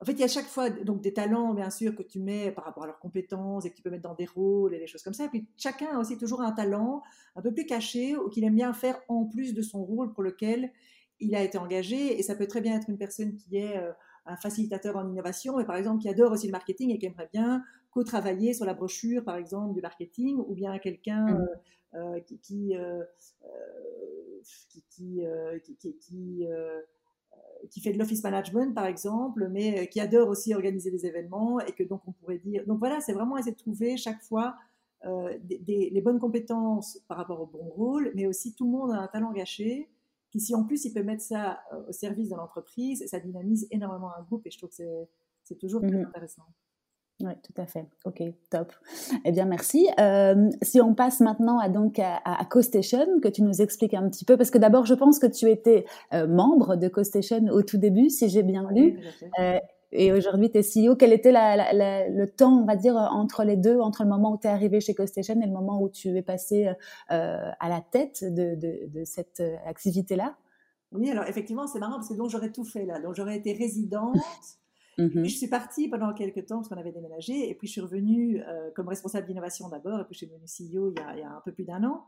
[0.00, 2.52] En fait, il y a chaque fois donc des talents, bien sûr, que tu mets
[2.52, 4.86] par rapport à leurs compétences et que tu peux mettre dans des rôles et des
[4.86, 5.24] choses comme ça.
[5.24, 7.02] Et puis, chacun a aussi toujours un talent
[7.34, 10.22] un peu plus caché ou qu'il aime bien faire en plus de son rôle pour
[10.22, 10.70] lequel
[11.18, 12.16] il a été engagé.
[12.18, 13.90] Et ça peut très bien être une personne qui est euh,
[14.26, 17.30] un facilitateur en innovation, mais par exemple qui adore aussi le marketing et qui aimerait
[17.32, 21.46] bien co-travailler sur la brochure, par exemple, du marketing, ou bien quelqu'un euh,
[21.94, 22.74] euh, qui, qui,
[25.64, 26.46] qui, qui,
[27.70, 31.60] qui fait de l'office management par exemple, mais euh, qui adore aussi organiser des événements
[31.60, 32.64] et que donc on pourrait dire.
[32.66, 34.56] Donc voilà, c'est vraiment essayer de trouver chaque fois
[35.04, 38.92] euh, des, les bonnes compétences par rapport au bon rôle, mais aussi tout le monde
[38.92, 39.90] a un talent gâché
[40.30, 43.66] qui si en plus il peut mettre ça euh, au service de l'entreprise, ça dynamise
[43.70, 45.06] énormément un groupe et je trouve que
[45.44, 46.42] c'est toujours très mmh intéressant.
[47.20, 47.84] Oui, tout à fait.
[48.04, 48.72] Ok, top.
[49.24, 49.88] Eh bien, merci.
[49.98, 54.08] Euh, si on passe maintenant à donc à, à CoStation, que tu nous expliques un
[54.08, 57.62] petit peu, parce que d'abord, je pense que tu étais euh, membre de CoStation au
[57.62, 59.00] tout début, si j'ai bien lu.
[59.40, 59.58] Euh,
[59.90, 60.94] et aujourd'hui, tu es CEO.
[60.94, 64.34] Quel était la, la, le temps, on va dire, entre les deux, entre le moment
[64.34, 66.70] où tu es arrivé chez CoStation et le moment où tu es passé
[67.08, 70.36] à la tête de, de, de cette activité-là?
[70.92, 73.00] Oui, alors effectivement, c'est marrant parce que donc j'aurais tout fait là.
[73.00, 74.16] Donc j'aurais été résidente.
[74.98, 77.80] Mmh je suis partie pendant quelques temps parce qu'on avait déménagé et puis je suis
[77.80, 81.30] revenue euh, comme responsable d'innovation d'abord et puis je suis devenue CEO il y a,
[81.30, 82.04] un peu plus d'un an.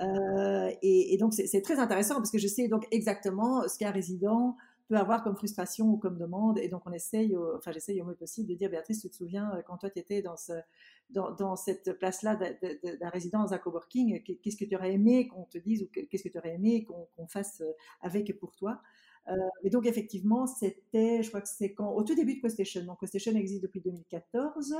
[0.00, 3.90] Euh, et, et, donc c'est très intéressant parce que je sais donc exactement ce qu'un
[3.90, 4.56] résident
[4.88, 8.14] peut avoir comme frustration ou comme demande et donc on essaye, enfin j'essaye au mieux
[8.14, 10.54] possible de dire Béatrice, tu te souviens euh, quand toi tu étais dans, ce,
[11.10, 15.44] dans, dans cette place-là d'un résident dans un coworking, qu'est-ce que tu aurais aimé qu'on
[15.44, 17.62] te dise ou qu'est-ce que tu aurais aimé qu'on fasse
[18.00, 18.80] avec pour toi?
[19.28, 22.84] Euh, et donc effectivement, c'était, je crois que c'est quand, au tout début de CoStation.
[22.84, 24.74] Donc CoStation existe depuis 2014.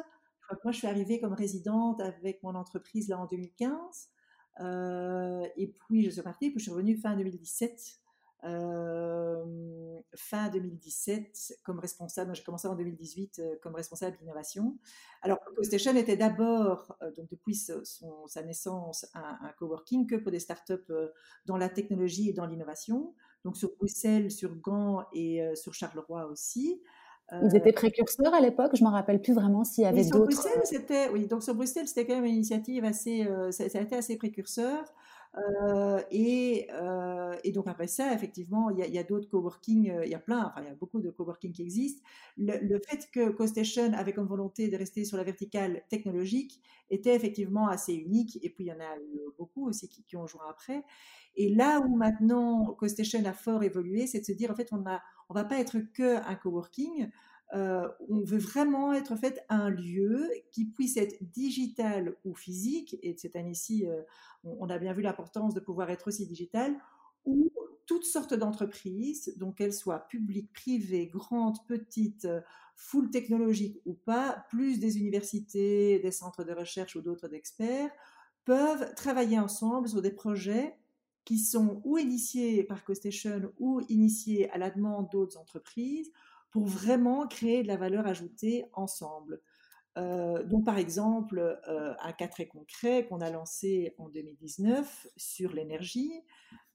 [0.50, 4.09] Je moi, je suis arrivée comme résidente avec mon entreprise là en 2015.
[5.57, 8.00] et puis, je suis partie, puis je suis revenue fin 2017
[10.14, 14.79] fin 2017 comme responsable, j'ai commencé en 2018 comme responsable d'innovation.
[15.22, 20.92] Alors, CoStation était d'abord, donc depuis sa naissance, un, un, coworking que pour des startups
[21.44, 23.14] dans la technologie et dans l'innovation.
[23.44, 26.81] Donc sur Bruxelles, sur Gand et sur Charleroi aussi.
[27.33, 30.24] Ils étaient précurseurs à l'époque, je ne me rappelle plus vraiment s'il y avait d'autres.
[30.24, 33.83] Bruxelles, c'était, oui, donc sur Bruxelles, c'était quand même une initiative assez, ça, ça, a
[33.83, 34.85] été assez précurseur.
[35.37, 40.05] Euh, et, euh, et, donc après ça, effectivement, il y a, a d'autres coworking, euh,
[40.05, 42.03] il y a plein, enfin il y a beaucoup de coworking qui existent.
[42.37, 47.69] Le, fait que CoStation avait comme volonté de rester sur la verticale technologique était effectivement
[47.69, 48.38] assez unique.
[48.43, 50.83] Et puis il y en a eu beaucoup aussi qui, qui ont joué après.
[51.37, 54.79] Et là où maintenant CoStation a fort évolué, c'est de se dire en fait on
[54.79, 54.97] ne
[55.29, 57.09] on va pas être que un coworking.
[57.52, 63.16] Euh, on veut vraiment être fait un lieu qui puisse être digital ou physique, et
[63.16, 64.02] cette année-ci, euh,
[64.44, 66.76] on, a bien vu l'importance de pouvoir être aussi digital,
[67.24, 67.50] où
[67.86, 72.28] toutes sortes d'entreprises, donc qu'elles soient publiques, privées, grandes, petites,
[72.76, 77.90] full technologiques ou pas, plus des universités, des centres de recherche ou d'autres d'experts,
[78.44, 80.76] peuvent travailler ensemble sur des projets
[81.24, 86.10] qui sont ou initiés par CoStation ou initiés à la demande d'autres entreprises,
[86.50, 89.40] pour vraiment créer de la valeur ajoutée ensemble.
[89.98, 95.52] Euh, donc, par exemple, euh, un cas très concret qu'on a lancé en 2019 sur
[95.52, 96.12] l'énergie.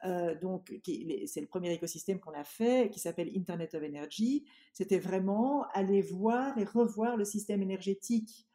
[0.04, 0.74] Euh, donc,
[1.26, 4.46] c'est le premier écosystème qu'on a fait, qui s'appelle Internet of Energy.
[4.74, 8.48] C'était vraiment aller voir et revoir le système énergétique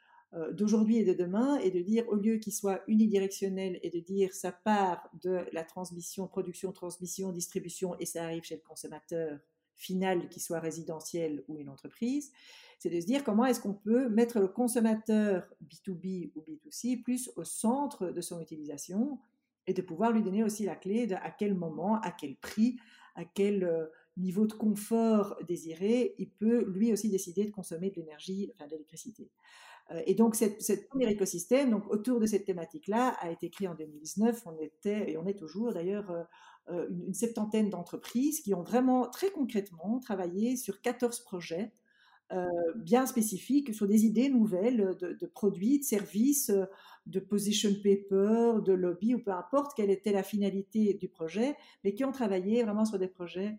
[0.52, 4.32] d'aujourd'hui et de demain, et de dire au lieu qu'il soit unidirectionnel et de dire
[4.32, 9.40] ça part de la transmission, production, transmission, distribution et ça arrive chez le consommateur
[9.80, 12.30] final, qui soit résidentiel ou une entreprise,
[12.78, 17.30] c'est de se dire comment est-ce qu'on peut mettre le consommateur B2B ou B2C plus
[17.36, 19.18] au centre de son utilisation
[19.66, 22.78] et de pouvoir lui donner aussi la clé de à quel moment, à quel prix,
[23.14, 27.96] à quel euh, niveau de confort désiré, il peut lui aussi décider de consommer de
[27.96, 29.30] l'énergie, enfin de l'électricité.
[29.90, 33.74] Euh, et donc, ce premier écosystème, donc autour de cette thématique-là, a été créé en
[33.74, 34.42] 2019.
[34.46, 36.10] On était, et on est toujours d'ailleurs,
[36.68, 41.72] euh, euh, une, septantaine d'entreprises qui ont vraiment très concrètement travaillé sur 14 projets
[42.76, 46.52] bien spécifiques, sur des idées nouvelles de, produits, de services,
[47.06, 51.92] de position paper, de lobby, ou peu importe quelle était la finalité du projet, mais
[51.92, 53.58] qui ont travaillé vraiment sur des projets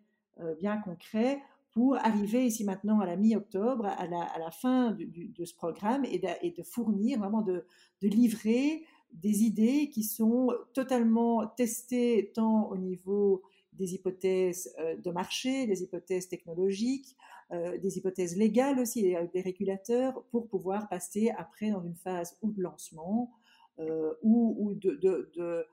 [0.61, 6.05] bien concrets pour arriver ici maintenant à la mi-octobre, à la, fin de ce programme,
[6.05, 7.65] et de, fournir, vraiment de,
[8.01, 13.43] livrer des idées qui sont totalement testées tant au niveau
[13.73, 17.15] des hypothèses euh, de marché, des hypothèses technologiques,
[17.53, 22.49] euh, des hypothèses légales aussi, des régulateurs, pour pouvoir passer après dans une phase ou
[22.51, 23.29] de lancement
[23.79, 25.67] euh, ou, de, de,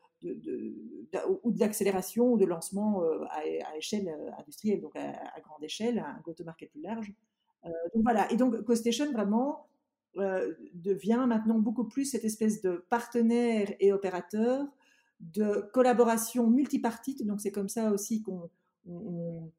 [1.45, 6.21] ou de l'accélération ou de lancement euh, à, échelle industrielle, donc à, grande échelle, un
[6.25, 7.13] go-to-market plus large.
[7.95, 9.68] Donc voilà, et donc CoStation vraiment
[10.17, 14.67] devient maintenant beaucoup plus cette espèce de partenaire et opérateur
[15.21, 17.27] de collaboration multipartite.
[17.27, 18.51] Donc c'est comme ça aussi qu'on
[18.87, 19.51] on,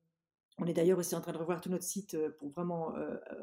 [0.65, 2.93] est d'ailleurs aussi en train de revoir tout notre site pour vraiment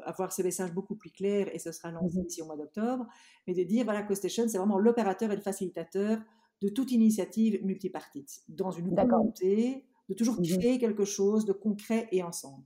[0.03, 3.07] avoir ce message beaucoup plus clair et ce sera lancé mmh ici au mois d'octobre.
[3.47, 6.19] Mais de dire voilà, CoStation, c'est vraiment l'opérateur et le facilitateur
[6.61, 12.07] de toute initiative multipartite, dans une volonté de toujours mmh créer quelque chose de concret
[12.11, 12.65] et ensemble.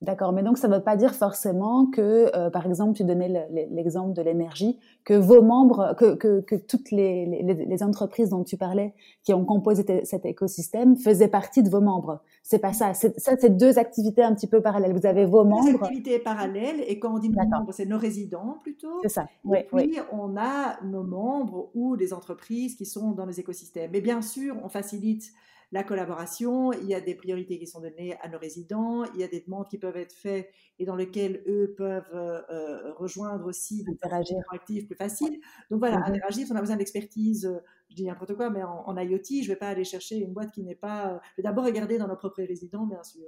[0.00, 3.48] D'accord, mais donc ça ne veut pas dire forcément que, euh, par exemple, tu donnais
[3.72, 8.44] l'exemple de l'énergie, que vos membres, que, que, que toutes les, les, les, entreprises dont
[8.44, 12.22] tu parlais, qui ont composé cet écosystème, faisaient partie de vos membres.
[12.44, 12.94] C'est pas ça.
[12.94, 14.92] Ça, c'est deux activités un petit peu parallèles.
[14.92, 15.64] Vous avez vos membres.
[15.64, 19.00] Deux activités parallèles, et quand on dit nos membres, c'est nos résidents plutôt.
[19.02, 19.26] C'est ça.
[19.52, 23.90] Et puis on a nos membres ou des entreprises qui sont dans les écosystèmes.
[23.92, 25.32] Mais bien sûr, on facilite
[25.70, 29.24] la collaboration, il y a des priorités qui sont données à nos résidents, il y
[29.24, 33.46] a des demandes qui peuvent être faites et dans lesquelles eux peuvent euh, euh, rejoindre
[33.46, 35.40] aussi des interagir actifs plus facile.
[35.70, 36.08] Donc voilà, mm-hmm.
[36.08, 37.58] interagir, on a besoin d'expertise, euh,
[37.90, 40.52] je dis n'importe quoi, mais en, IoT, je ne vais pas aller chercher une boîte
[40.52, 41.20] qui n'est pas...
[41.32, 43.26] je vais d'abord regarder dans nos propres résidents, bien sûr.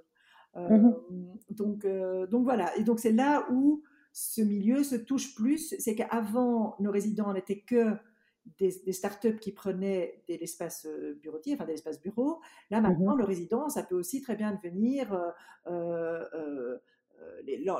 [0.56, 0.94] Mm-hmm.
[1.50, 1.86] donc,
[2.28, 6.90] donc voilà, et donc c'est là où ce milieu se touche plus, c'est qu'avant, nos
[6.90, 7.94] résidents n'étaient que
[8.58, 12.40] des, startups qui prenaient de l'espace euh, bureautique, enfin de l'espace bureau.
[12.70, 15.12] Là, mmh maintenant, le résident, ça peut aussi très bien devenir
[15.66, 16.78] euh, euh,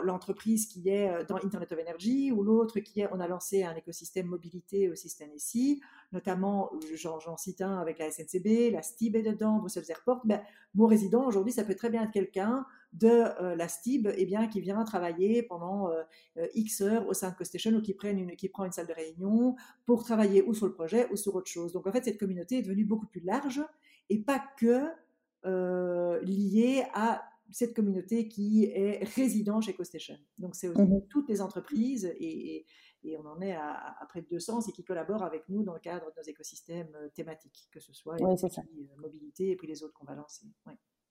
[0.02, 3.74] l'entreprise qui est dans Internet of Energy ou l'autre qui est, on a lancé un
[3.74, 5.80] écosystème mobilité aussi cette année-ci,
[6.12, 10.20] notamment, j'en cite un avec la SNCB, la STIB est dedans, Bruxelles Airport.
[10.24, 10.42] Ben,
[10.74, 14.60] mon résident aujourd'hui, ça peut très bien être quelqu'un de la STIB eh bien, qui
[14.60, 15.90] vient travailler pendant
[16.54, 19.54] X heures au sein de CoStation ou qui, une, qui prend une salle de réunion
[19.86, 21.72] pour travailler ou sur le projet ou sur autre chose.
[21.72, 23.62] Donc en fait, cette communauté est devenue beaucoup plus large
[24.08, 24.88] et pas que
[26.24, 27.22] liée à
[27.52, 30.16] cette communauté qui est résident chez CoStation.
[30.38, 32.66] Donc, c'est aussi mmh toutes les entreprises et,
[33.02, 35.80] et, on en est à, près de 200 et qui collaborent avec nous dans le
[35.80, 40.04] cadre de nos écosystèmes thématiques, que ce soit oui, mobilité et puis les autres qu'on
[40.04, 40.46] va lancer.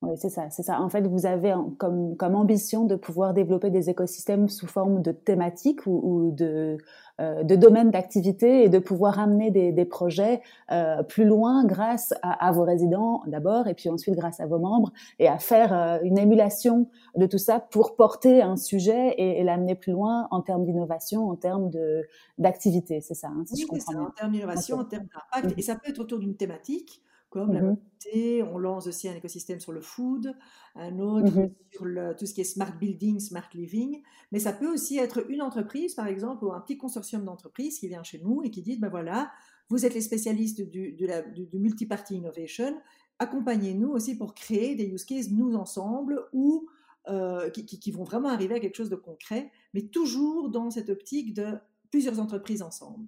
[0.01, 0.79] Oui, c'est ça, c'est ça.
[0.79, 5.12] En fait, vous avez comme, comme ambition de pouvoir développer des écosystèmes sous forme de
[5.12, 6.77] thématiques ou, ou de,
[7.19, 12.13] euh, de domaines d'activité et de pouvoir amener des, des projets euh, plus loin grâce
[12.21, 15.73] à, à vos résidents d'abord et puis ensuite grâce à vos membres et à faire
[15.73, 20.29] euh, une émulation de tout ça pour porter un sujet et, et l'amener plus loin
[20.31, 22.07] en termes d'innovation, en termes de
[22.38, 25.59] d'activité, c'est ça, hein, si oui, je comprends ça, en termes d'innovation, en termes d'impact.
[25.59, 28.44] Et ça peut être autour d'une thématique comme la mmh mobilité.
[28.44, 30.36] On lance aussi un écosystème sur le food,
[30.76, 34.02] un autre mmh sur le, tout ce qui est smart building, smart living.
[34.32, 37.88] Mais ça peut aussi être une entreprise, par exemple, ou un petit consortium d'entreprises qui
[37.88, 39.32] vient chez nous et qui dit, ben voilà,
[39.70, 42.76] vous êtes les spécialistes du, de la, du, du multi-party innovation,
[43.20, 46.68] accompagnez-nous aussi pour créer des use cases, nous ensemble, ou
[47.08, 50.89] euh, qui, qui, vont vraiment arriver à quelque chose de concret, mais toujours dans cette
[50.89, 51.58] optique de
[51.92, 53.08] plusieurs entreprises ensemble.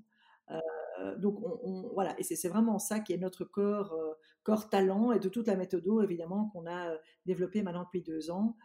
[1.02, 5.12] Euh, donc, on, voilà, et c'est vraiment ça qui est notre corps, euh, corps talent
[5.12, 8.56] et de toute la méthode, évidemment, qu'on a euh, développé maintenant depuis deux ans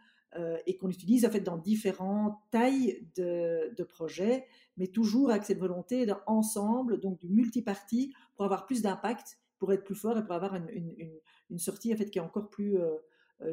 [0.67, 4.45] et qu'on utilise en fait dans différentes tailles de, projets,
[4.75, 9.83] mais toujours avec cette volonté d'ensemble, donc du multiparti, pour avoir plus d'impact, pour être
[9.83, 12.77] plus fort et pour avoir une, sortie en fait qui est encore plus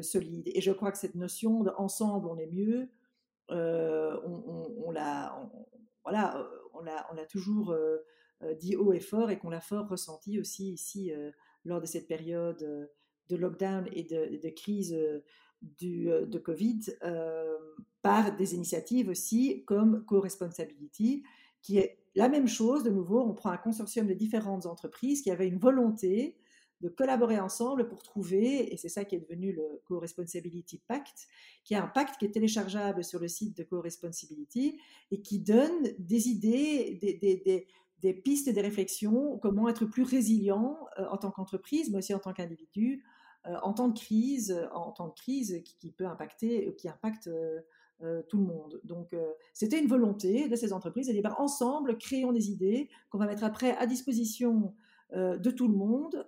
[0.01, 0.47] solide.
[0.53, 2.89] Et je crois que cette notion d'ensemble, on est mieux,
[3.49, 5.49] on, l'a,
[6.03, 7.75] voilà, on l'a, on a toujours
[8.53, 11.31] dit haut et fort et qu'on l'a fort ressenti aussi ici euh,
[11.63, 12.85] lors de cette période euh,
[13.29, 14.95] de lockdown et de, crise
[15.61, 16.79] du, de Covid
[18.03, 21.23] par des initiatives aussi comme Co-Responsability,
[21.63, 22.83] qui est la même chose.
[22.83, 26.37] De nouveau, on prend un consortium de différentes entreprises qui avaient une volonté
[26.81, 31.27] de collaborer ensemble pour trouver, et c'est ça qui est devenu le Co-Responsibility Pact,
[31.63, 34.79] qui est un pacte qui est téléchargeable sur le site de Co-Responsibility
[35.09, 37.67] et qui donne des idées, des
[38.13, 42.19] pistes et des réflexions, comment être plus résilient euh, en tant qu'entreprise, mais aussi en
[42.19, 43.03] tant qu'individu,
[43.47, 47.29] euh, en temps de crise, euh, en temps de crise qui, peut impacter, qui impacte
[48.27, 48.81] tout le monde.
[48.83, 49.15] Donc,
[49.53, 53.25] c'était une volonté de ces entreprises de dire, bah, ensemble, créons des idées qu'on va
[53.25, 54.73] mettre après à disposition
[55.13, 56.27] de tout le monde.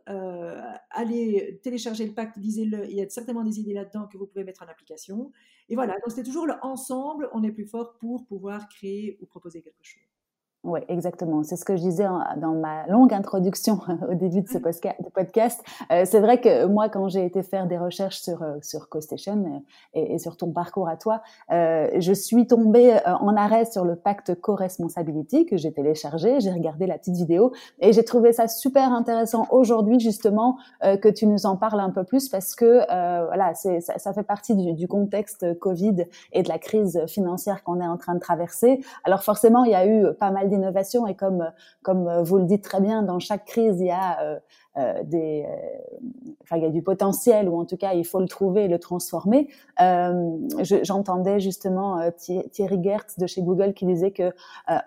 [0.92, 4.46] allez télécharger le pacte, lisez-le, il y a certainement des idées là-dedans que vous pouvez
[4.46, 5.34] mettre en application.
[5.68, 9.26] Et voilà, donc c'était toujours le ensemble, on est plus fort pour pouvoir créer ou
[9.26, 10.07] proposer quelque chose.
[10.64, 11.44] Oui, exactement.
[11.44, 13.80] C'est ce que je disais dans ma longue introduction
[14.12, 15.64] au début de ce podcast.
[15.92, 19.46] Euh, c'est vrai que moi, quand j'ai été faire des recherches sur euh, sur CoStation
[19.46, 19.60] euh,
[19.94, 24.36] et, et, sur ton parcours à toi, je suis tombée en arrêt sur le pacte
[24.36, 26.40] co-responsability que j'ai téléchargé.
[26.40, 31.28] J'ai regardé la petite vidéo et j'ai trouvé ça super intéressant aujourd'hui justement que tu
[31.28, 32.86] nous en parles un peu plus parce que
[33.28, 37.64] voilà, c'est ça, ça, fait partie du, du contexte Covid et de la crise financière
[37.64, 38.82] qu'on est en train de traverser.
[39.04, 40.50] Alors forcément, il y a eu pas mal
[41.08, 44.36] et comme comme vous le dites très bien, dans chaque crise il y a euh,
[44.36, 44.40] euh,
[45.04, 48.28] des, euh, enfin il y a du potentiel ou en tout cas il faut le
[48.28, 49.50] trouver et le transformer.
[50.84, 54.32] J'entendais justement Thierry Gertz de chez Google qui disait que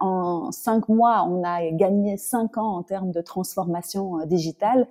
[0.01, 4.87] en cinq mois on a gagné cinq ans en termes de transformation digitale.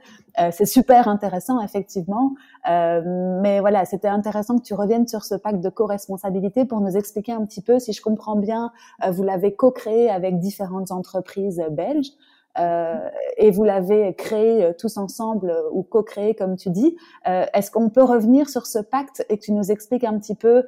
[0.52, 2.34] C'est super intéressant effectivement,
[2.66, 7.32] mais voilà c'était intéressant que tu reviennes sur ce pacte de co-responsabilité pour nous expliquer
[7.32, 8.72] un petit peu si je comprends bien,
[9.10, 12.12] vous l'avez co-créé avec différents entreprises belges.
[12.58, 16.98] Euh, et vous l'avez créé euh, tous ensemble euh, ou co-créé comme tu dis.
[17.26, 20.64] Est-ce qu'on peut revenir sur ce pacte et que tu nous expliques un petit peu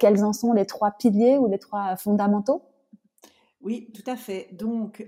[0.00, 2.62] quels en sont les trois piliers ou les trois fondamentaux?
[3.60, 4.48] Oui, tout à fait.
[4.52, 5.04] Donc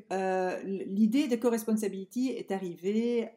[0.64, 3.30] l'idée de co-responsability est arrivée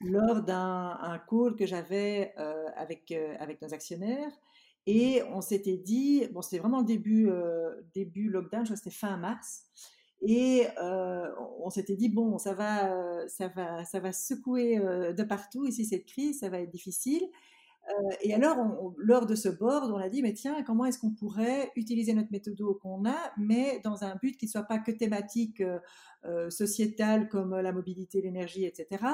[0.00, 2.34] lors d'un call que j'avais
[2.76, 4.32] avec, avec nos actionnaires.
[4.86, 7.28] Et on s'était dit, bon, c'était vraiment le début,
[7.94, 9.64] début lockdown, je crois que c'était fin mars.
[10.22, 11.28] Et euh,
[11.60, 15.66] on s'était dit bon, ça va, euh, ça va, ça va secouer euh, de partout
[15.66, 17.22] ici cette crise, ça va être difficile.
[18.22, 18.56] et alors,
[18.98, 22.32] lors de ce board, on a dit mais tiens, comment est-ce qu'on pourrait utiliser notre
[22.32, 25.62] méthode qu'on a, mais dans un but qui ne soit pas que thématique
[26.48, 29.04] sociétale comme la mobilité, l'énergie, etc.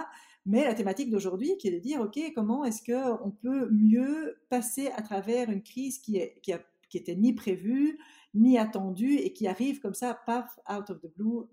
[0.47, 4.89] Mais la thématique d'aujourd'hui qui est de dire ok, comment est-ce qu'on peut mieux passer
[4.97, 6.61] à travers une crise qui est qui a
[6.93, 7.99] qui était ni prévu,
[8.35, 11.45] ni attendu, et qui arrive comme ça, paf, out of the blue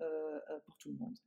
[0.66, 1.18] pour tout le monde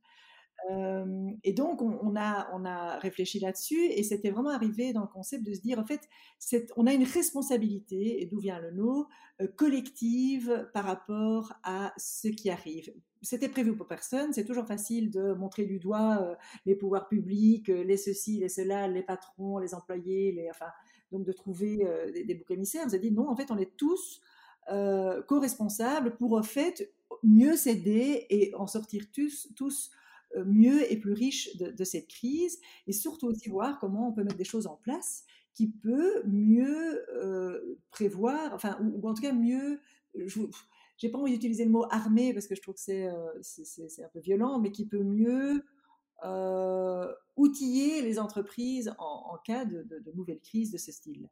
[1.43, 5.45] et donc, on, a, on a réfléchi là-dessus et c'était vraiment arrivé dans le concept
[5.45, 6.01] de se dire, en fait,
[6.77, 9.05] on a une responsabilité, et d'où vient le nom,
[9.57, 12.93] collective par rapport à ce qui arrive.
[13.21, 17.97] C'était prévu pour personne, c'est toujours facile de montrer du doigt les pouvoirs publics, les
[17.97, 20.71] ceci, les cela, les patrons, les employés, les, enfin,
[21.11, 22.83] donc de trouver des, des boucs émissaires.
[22.85, 24.21] On s'est dit, non, en fait, on est tous
[25.27, 26.93] co-responsables pour, en fait,
[27.23, 29.91] mieux s'aider et en sortir tous, tous
[30.35, 34.23] euh, mieux et plus riche de, cette crise, et surtout aussi voir comment on peut
[34.23, 39.33] mettre des choses en place qui peut mieux euh, prévoir, enfin, ou, en tout cas
[39.33, 39.79] mieux,
[40.97, 44.09] j'ai pas envie d'utiliser le mot armé parce que je trouve que c'est euh, un
[44.11, 45.63] peu violent, mais qui peut mieux
[47.35, 51.27] outiller les entreprises en, cas de, de, nouvelles crises de ce style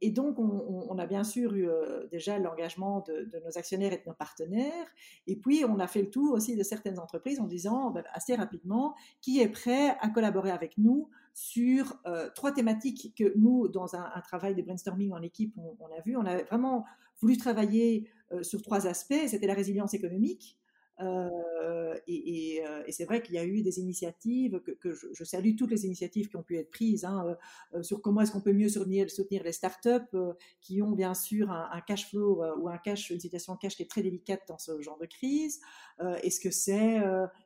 [0.00, 1.68] et donc, on, a bien sûr eu
[2.10, 4.86] déjà l'engagement de, nos actionnaires et de nos partenaires.
[5.26, 8.34] Et puis, on a fait le tour aussi de certaines entreprises en disant ben, assez
[8.34, 12.00] rapidement qui est prêt à collaborer avec nous sur
[12.34, 16.16] trois thématiques que nous, dans un, travail de brainstorming en équipe, on, on, a vu.
[16.16, 16.84] On a vraiment
[17.20, 18.10] voulu travailler
[18.42, 19.26] sur trois aspects.
[19.26, 20.58] C'était la résilience économique,
[21.02, 25.54] euh, et, euh, et, c'est vrai qu'il y a eu des initiatives, que, je, salue
[25.56, 27.36] toutes les initiatives qui ont pu être prises hein,
[27.74, 30.16] euh, sur comment est-ce qu'on peut mieux soutenir, les startups
[30.60, 34.42] qui ont bien sûr un, cash flow ou une situation cash qui est très délicate
[34.48, 35.60] dans ce genre de crise.
[36.22, 36.96] est-ce que c'est,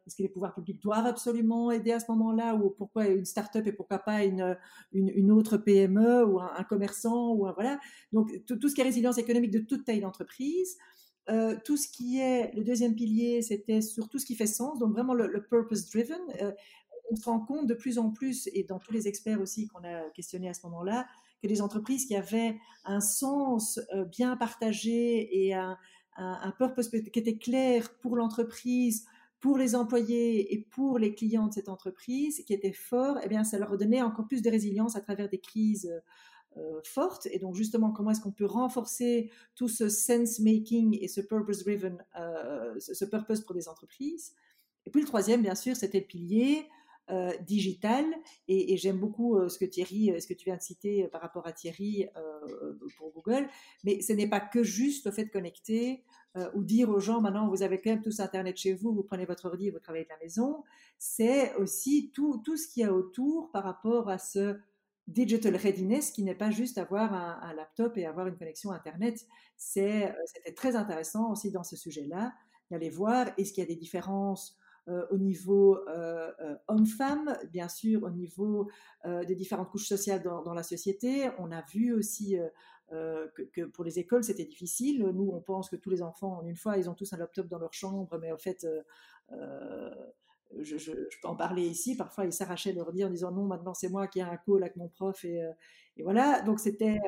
[0.06, 3.66] est-ce que les pouvoirs publics doivent absolument aider à ce moment-là ou pourquoi une startup
[3.66, 4.56] et pourquoi pas une,
[4.92, 7.78] une, autre PME ou un, commerçant ou voilà.
[8.12, 10.76] Donc tout, ce qui est résilience économique de toute taille d'entreprise.
[11.28, 14.78] Euh, tout ce qui est, le deuxième pilier, c'était sur tout ce qui fait sens,
[14.78, 16.20] donc vraiment le, purpose driven.
[16.40, 16.52] Euh,
[17.10, 19.84] on se rend compte de plus en plus, et dans tous les experts aussi qu'on
[19.84, 21.06] a questionnés à ce moment-là,
[21.42, 25.76] que les entreprises qui avaient un sens euh, bien partagé et un,
[26.56, 29.04] purpose qui était clair pour l'entreprise,
[29.38, 33.44] pour les employés et pour les clients de cette entreprise, qui était fort, eh bien,
[33.44, 35.92] ça leur donnait encore plus de résilience à travers des crises
[36.58, 37.26] euh, forte.
[37.32, 42.74] Et donc, justement, comment est-ce qu'on peut renforcer tout ce sense-making et ce purpose-driven, euh,
[42.78, 44.34] ce purpose pour des entreprises?
[44.86, 46.66] Et puis, le troisième, bien sûr, c'était le pilier
[47.10, 48.06] euh, digital.
[48.48, 51.52] Et, j'aime beaucoup ce que Thierry, ce que tu viens de citer par rapport à
[51.52, 52.06] Thierry
[52.96, 53.48] pour Google.
[53.84, 56.04] Mais ce n'est pas que juste le fait de connecter
[56.54, 59.24] ou dire aux gens maintenant vous avez quand même tous Internet chez vous, vous prenez
[59.24, 60.64] votre ordi et vous travaillez de la maison.
[60.98, 64.58] C'est aussi tout, tout ce qu'il y a autour par rapport à ce
[65.06, 69.26] digital readiness qui n'est pas juste avoir un, laptop et avoir une connexion Internet.
[69.76, 72.32] Euh, c'était très intéressant aussi dans ce sujet-là
[72.70, 76.32] d'aller voir est-ce qu'il y a des différences euh, au niveau euh,
[76.68, 78.68] homme-femme, bien sûr, au niveau
[79.04, 81.30] des différentes couches sociales dans, la société.
[81.38, 82.36] On a vu aussi
[82.90, 85.04] que, que, pour les écoles, c'était difficile.
[85.14, 87.46] Nous, on pense que tous les enfants, en une fois, ils ont tous un laptop
[87.46, 88.66] dans leur chambre, mais en fait,
[90.58, 90.92] je,
[91.22, 91.96] peux en parler ici.
[91.96, 94.62] Parfois, ils s'arrachaient leur dire en disant non, maintenant c'est moi qui ai un call
[94.62, 95.52] avec mon prof et, euh,
[96.02, 96.42] voilà.
[96.42, 96.98] Donc c'était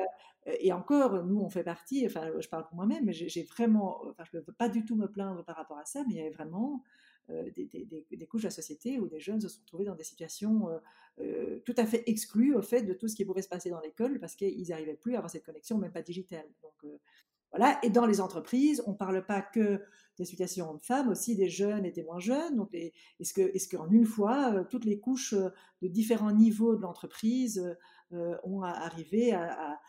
[0.47, 2.05] euh, et encore, nous on fait partie.
[2.05, 4.95] Enfin, je parle pour moi-même, mais j'ai vraiment, enfin, je ne peux pas du tout
[4.95, 6.83] me plaindre par rapport à ça, mais il y avait vraiment
[7.29, 10.67] euh, des, couches de la société où des jeunes se sont trouvés dans des situations
[11.65, 14.19] tout à fait exclues au fait de tout ce qui pouvait se passer dans l'école
[14.21, 16.45] parce qu'ils n'arrivaient plus à avoir cette connexion, même pas digitale.
[17.51, 17.79] Voilà.
[17.83, 19.81] Et dans les entreprises, on ne parle pas que
[20.19, 22.57] des situations de femmes, aussi des jeunes et des moins jeunes.
[22.57, 25.49] Donc, est-ce que, est-ce qu'en une fois, euh, toutes les couches euh,
[25.81, 27.75] de différents niveaux de l'entreprise
[28.11, 29.79] euh, ont arrivé à,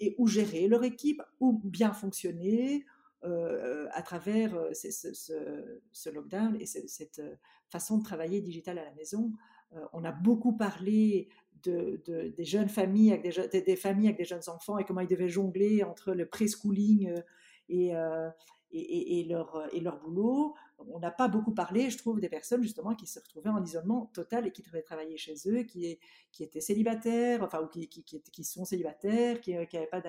[0.00, 2.84] et ou gérer leur équipe ou bien fonctionner
[3.22, 7.22] à travers ce, lockdown et cette
[7.68, 9.32] façon de travailler digital à la maison?
[9.92, 11.28] on a beaucoup parlé
[11.64, 15.28] de, des jeunes familles avec des, familles avec des jeunes enfants et comment ils devaient
[15.28, 17.20] jongler entre le preschooling euh,
[17.68, 18.28] et, euh,
[18.70, 20.54] et, et, leur, et leur boulot.
[20.78, 24.06] On n'a pas beaucoup parlé, je trouve, des personnes justement qui se retrouvaient en isolement
[24.14, 25.98] total et qui devaient travailler chez eux, qui,
[26.32, 30.08] qui étaient célibataires, enfin, ou qui, qui, sont célibataires, qui n'avaient pas de,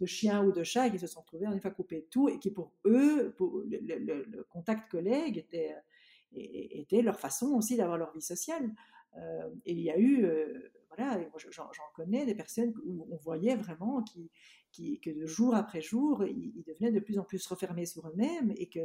[0.00, 2.28] de chien ou de chat, et qui se sont retrouvés en une coupés de tout,
[2.28, 5.74] et qui pour eux, pour le, contact collègue était,
[6.32, 8.70] était leur façon aussi d'avoir leur vie sociale.
[9.16, 10.26] Euh, et il y a eu
[10.96, 16.62] voilà, j'en connais des personnes où on voyait vraiment que de jour après jour, ils,
[16.66, 18.80] devenaient de plus en plus refermés sur eux-mêmes et que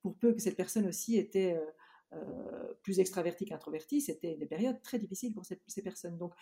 [0.00, 4.80] pour peu que cette personne aussi était euh, euh, plus extravertie qu'introvertie, c'était des périodes
[4.82, 6.16] très difficiles pour ces, personnes.
[6.16, 6.32] Donc,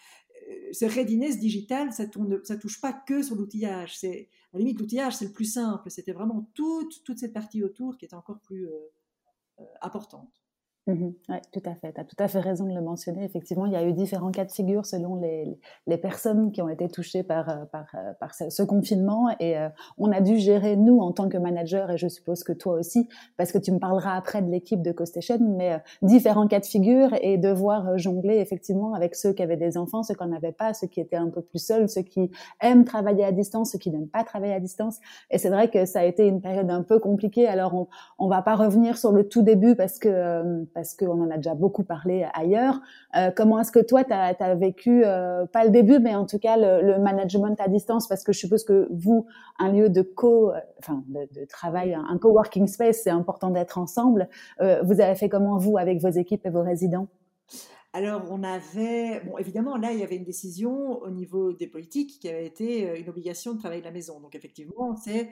[0.49, 4.03] euh, ce readiness digital, ça ne touche pas que sur l'outillage.
[4.05, 4.09] À
[4.53, 5.91] la limite, l'outillage, c'est le plus simple.
[5.91, 8.69] C'était vraiment toute cette partie autour qui était encore plus
[9.83, 10.38] importante.
[10.89, 11.93] Mmh oui, tout à fait.
[11.93, 13.23] Tu as tout à fait raison de le mentionner.
[13.23, 16.69] Effectivement, il y a eu différents cas de figure selon les, les personnes qui ont
[16.71, 19.29] été touchées par, euh, par, euh, par ce, confinement.
[19.39, 19.69] Et euh,
[19.99, 23.07] on a dû gérer, nous, en tant que manager, et je suppose que toi aussi,
[23.37, 27.11] parce que tu me parleras après de l'équipe de CoStation, mais différents cas de figure
[27.21, 30.73] et devoir jongler effectivement avec ceux qui avaient des enfants, ceux qui n'en avaient pas,
[30.73, 32.31] ceux qui étaient un peu plus seuls, ceux qui
[32.63, 34.99] aiment travailler à distance, ceux qui n'aiment pas travailler à distance.
[35.31, 37.47] Et c'est vrai que ça a été une période un peu compliquée.
[37.47, 41.29] Alors, on, on va pas revenir sur le tout début parce que parce qu'on en
[41.33, 42.81] a déjà beaucoup parlé ailleurs.
[43.17, 46.39] Euh, comment est-ce que toi, tu as, vécu, euh, pas le début, mais en tout
[46.39, 48.07] cas le, management à distance?
[48.07, 49.27] Parce que je suppose que vous,
[49.59, 54.29] un lieu de co, euh, enfin de, travail, un coworking space, c'est important d'être ensemble.
[54.61, 57.09] vous avez fait comment vous avec vos équipes et vos résidents?
[57.95, 62.21] Alors, on avait, bon, évidemment, là, il y avait une décision au niveau des politiques
[62.21, 64.21] qui avait été une obligation de travailler de la maison.
[64.21, 65.31] Donc, effectivement, c'est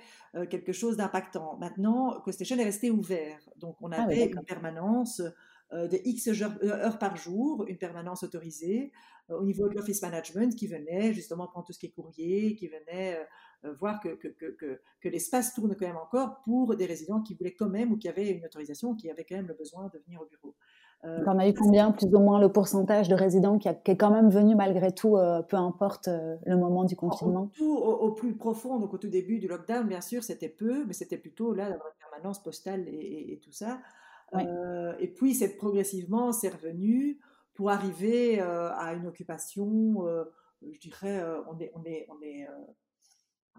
[0.49, 1.59] quelque chose d'impactant.
[1.59, 3.39] Maintenant, CoStation est resté ouvert.
[3.57, 5.21] Donc, on ah avait une permanence
[5.73, 8.93] euh, de X euh, heures, par jour, une permanence autorisée
[9.31, 12.55] euh, au niveau de l'office management qui venait justement prendre tout ce qui est courrier,
[12.55, 13.19] qui venait
[13.81, 17.55] voir que, que, que, que l'espace tourne quand même encore pour des résidents qui voulaient
[17.55, 20.21] quand même ou qui avaient une autorisation, qui avaient quand même le besoin de venir
[20.21, 20.55] au bureau.
[21.05, 24.11] Euh, on a eu combien, plus ou moins, le pourcentage de résidents qui, est quand
[24.11, 25.17] même venu malgré tout,
[25.49, 27.51] peu importe le moment du confinement?
[27.61, 30.95] au, au, plus profond, donc au tout début du lockdown, bien sûr, c'était peu, mais
[30.95, 33.79] c'était plutôt là, la permanence postale et tout ça.
[34.35, 37.19] Euh, et puis, c'est progressivement, c'est revenu
[37.55, 40.25] pour arriver euh, à une occupation, euh,
[40.71, 42.47] je dirais, on est, on est, on est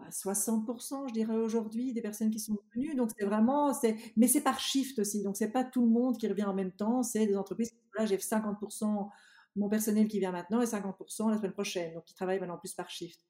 [0.06, 2.94] à 60%, je dirais aujourd'hui, des personnes qui sont venues.
[2.94, 5.22] Donc, c'est vraiment, c'est, mais c'est par shift aussi.
[5.22, 7.02] Donc, c'est pas tout le monde qui revient en même temps.
[7.02, 7.72] C'est des entreprises.
[7.98, 9.08] Là, j'ai 50%
[9.56, 11.94] mon personnel qui vient maintenant et 50% la semaine prochaine.
[11.94, 13.20] Donc, qui travaillent maintenant plus par shift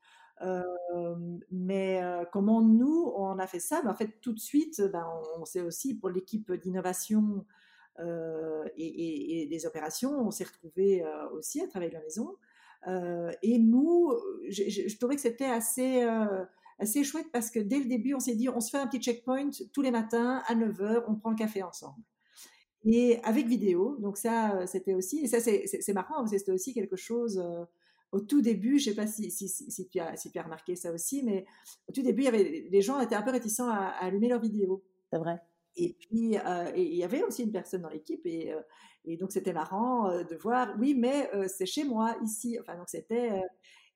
[1.51, 2.01] mais
[2.33, 3.83] comment nous, on a fait ça?
[3.83, 5.07] Ben, En fait, tout de suite, ben,
[5.39, 7.45] on, sait aussi pour l'équipe d'innovation
[8.77, 12.37] et, des opérations, on s'est retrouvé aussi à travailler de la maison.
[13.43, 14.12] et nous,
[14.49, 16.07] je, trouvais que c'était assez,
[16.79, 19.01] assez chouette parce que dès le début, on s'est dit, on se fait un petit
[19.01, 22.03] checkpoint tous les matins à 9h, on prend le café ensemble.
[22.85, 26.72] Et avec vidéo, donc ça, c'était aussi, et ça c'est marrant, parce que c'était aussi
[26.72, 27.43] quelque chose
[28.12, 30.76] au tout début, je ne sais pas si, si, tu as, si tu as remarqué
[30.76, 31.45] ça aussi, mais
[31.89, 34.41] au tout début, il y avait, les gens étaient un peu réticents à, allumer leurs
[34.41, 34.83] vidéos.
[35.12, 35.41] C'est vrai.
[35.76, 38.61] Et puis, euh, il y avait aussi une personne dans l'équipe, et, euh,
[39.05, 42.59] et, donc c'était marrant euh, de voir, oui, mais c'est chez moi, ici.
[42.61, 43.43] Enfin, donc c'était.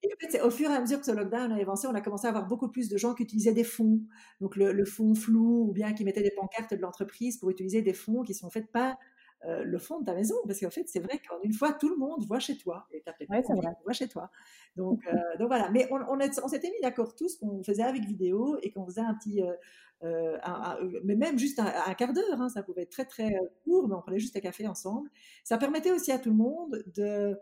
[0.03, 2.00] Et en fait, au fur et à mesure que ce lockdown a avancé, on a
[2.00, 4.00] commencé à avoir beaucoup plus de gens qui utilisaient des fonds,
[4.40, 7.82] donc le, le fond flou, ou bien qui mettaient des pancartes de l'entreprise pour utiliser
[7.82, 8.98] des fonds qui sont faits pas
[9.44, 10.36] euh, le fond de ta maison.
[10.46, 12.86] Parce qu'en fait, c'est vrai qu'en une fois, tout le monde voit chez toi.
[12.92, 13.53] Et tu
[13.84, 14.30] voit chez toi.
[14.76, 15.68] Donc, euh, donc voilà.
[15.70, 19.14] Mais on, on, s'était mis d'accord tous qu'on faisait avec vidéo et qu'on faisait un
[19.14, 19.42] petit.
[20.05, 20.38] Euh,
[21.05, 24.00] mais même juste un, quart d'heure, hein, ça pouvait être très très court, mais on
[24.00, 25.09] prenait juste un café ensemble.
[25.44, 27.36] Ça permettait aussi à tout le monde de.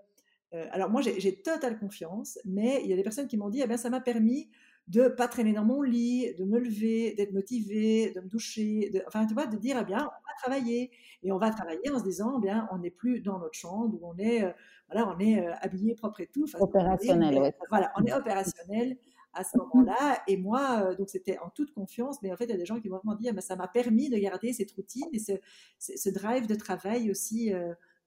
[0.53, 3.67] Alors moi, j'ai totale confiance, mais il y a des personnes qui m'ont dit, eh
[3.67, 4.51] bien, ça m'a permis
[4.91, 9.03] de pas traîner dans mon lit, de me lever, d'être motivé, de me doucher, de,
[9.07, 10.91] enfin tu vois, de dire eh bien on va travailler
[11.23, 13.97] et on va travailler en se disant eh bien on n'est plus dans notre chambre
[14.01, 14.51] où on est euh,
[14.91, 16.45] voilà on est euh, habillé propre et tout.
[16.59, 17.55] Opérationnel.
[17.69, 18.97] Voilà, on est opérationnel
[19.33, 22.51] à ce moment-là et moi euh, donc c'était en toute confiance, mais en fait il
[22.51, 24.53] y a des gens qui m'ont vraiment dit eh ben, ça m'a permis de garder
[24.53, 25.33] cette routine et ce,
[25.79, 27.53] ce drive de travail aussi.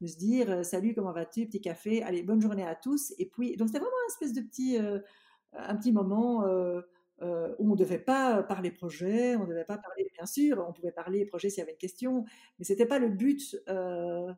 [0.08, 3.14] Se dire salut comment vas-tu petit café allez bonne journée à tous.
[3.18, 4.78] Et puis donc c'était vraiment une espèce de petit
[5.56, 6.82] un petit moment euh,
[7.22, 10.64] euh, où on ne devait pas parler projet, on ne devait pas parler, bien sûr,
[10.68, 12.26] on pouvait parler projet s'il y avait une question,
[12.58, 14.32] mais ce n'était pas le but euh,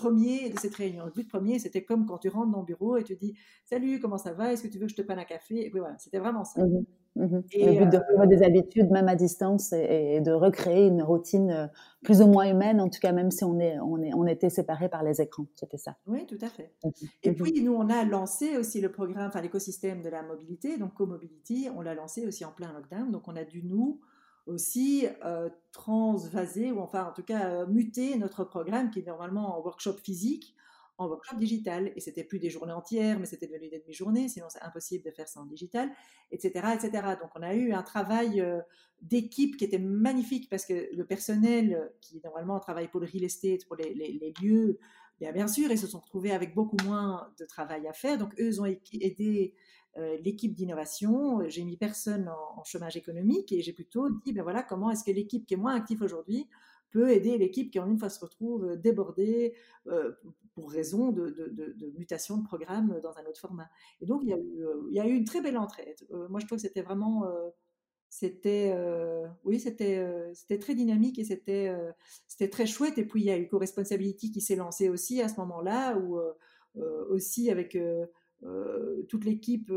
[0.00, 1.04] premier de cette réunion.
[1.04, 3.34] Le but premier, c'était comme quand tu rentres dans le bureau et tu dis
[3.64, 4.52] Salut, comment ça va?
[4.52, 5.66] Est-ce que tu veux que je te prenne un café?
[5.66, 6.64] Et puis voilà, c'était vraiment ça.
[6.64, 6.84] Mmh
[7.16, 11.02] mmh et le but de reprendre des habitudes, même à distance, et, de recréer une
[11.02, 11.70] routine
[12.02, 14.48] plus ou moins humaine, en tout cas, même si on, est, on, est, on était
[14.48, 15.46] séparés par les écrans.
[15.56, 15.96] C'était ça.
[16.06, 16.72] Oui, tout à fait.
[16.84, 16.90] Mmh
[17.24, 20.94] et puis, nous, on a lancé aussi le programme, enfin l'écosystème de la mobilité, donc
[20.94, 23.10] Co-Mobility, on l'a lancé aussi en plein lockdown.
[23.10, 24.00] Donc, on a dû, nous,
[24.46, 29.56] aussi euh, transvaser, ou enfin en tout cas euh, muter notre programme qui est normalement
[29.58, 30.54] en workshop physique
[31.00, 31.92] en workshop digital.
[31.96, 35.10] Et c'était plus des journées entières, mais c'était devenu des demi-journées, sinon c'est impossible de
[35.10, 35.90] faire ça en digital,
[36.30, 37.16] etc., etc.
[37.20, 38.60] Donc on a eu un travail euh,
[39.00, 43.64] d'équipe qui était magnifique parce que le personnel qui normalement travaille pour le real estate,
[43.66, 44.78] pour les, lieux,
[45.18, 48.18] bien, bien sûr, ils se sont retrouvés avec beaucoup moins de travail à faire.
[48.18, 49.54] Donc eux, ont aidé
[49.96, 54.90] l'équipe d'innovation, j'ai mis personne en, chômage économique et j'ai plutôt dit, ben voilà, comment
[54.90, 56.46] est-ce que l'équipe qui est moins active aujourd'hui
[56.90, 59.54] peut aider l'équipe qui en une fois se retrouve euh, débordée
[59.86, 60.12] euh,
[60.54, 61.34] pour raison de,
[61.96, 63.68] mutation de programme dans un autre format.
[64.00, 65.96] Et donc il y a eu, il y a eu une très belle entraide.
[66.28, 67.24] moi je trouve que c'était vraiment
[68.10, 68.74] c'était,
[69.44, 71.72] oui, c'était, c'était très dynamique et c'était,
[72.26, 72.98] c'était très chouette.
[72.98, 76.18] Et puis il y a eu Co-Responsability qui s'est lancé aussi à ce moment-là, où
[77.08, 77.78] aussi avec
[79.08, 79.70] toute l'équipe,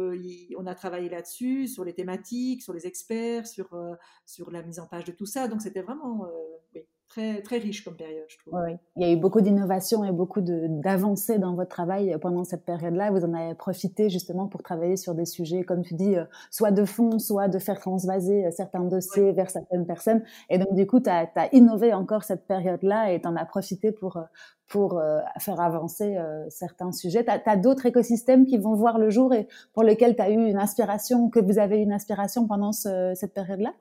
[0.58, 3.70] on a travaillé là-dessus, sur les thématiques, sur les experts, sur,
[4.26, 5.48] sur la mise en page de tout ça.
[5.48, 6.28] Donc c'était vraiment,
[7.14, 8.60] très, très riche comme période, je trouve.
[8.60, 12.66] Oui, il y a eu beaucoup d'innovations et beaucoup d'avancées dans votre travail pendant cette
[12.66, 13.12] période-là.
[13.12, 16.72] Vous en avez profité justement pour travailler sur des sujets, comme tu dis, euh, soit
[16.72, 20.24] de fond, soit de faire transvaser euh, certains dossiers vers certaines personnes.
[20.50, 23.92] Et donc, du coup, tu as, innové encore cette période-là et tu en as profité
[23.92, 24.24] pour, euh,
[24.68, 25.00] pour
[25.40, 26.18] faire avancer
[26.50, 27.24] certains sujets.
[27.24, 30.34] Tu as, d'autres écosystèmes qui vont voir le jour et pour lesquels tu as eu
[30.34, 33.74] une inspiration, que vous avez eu une inspiration pendant cette période-là?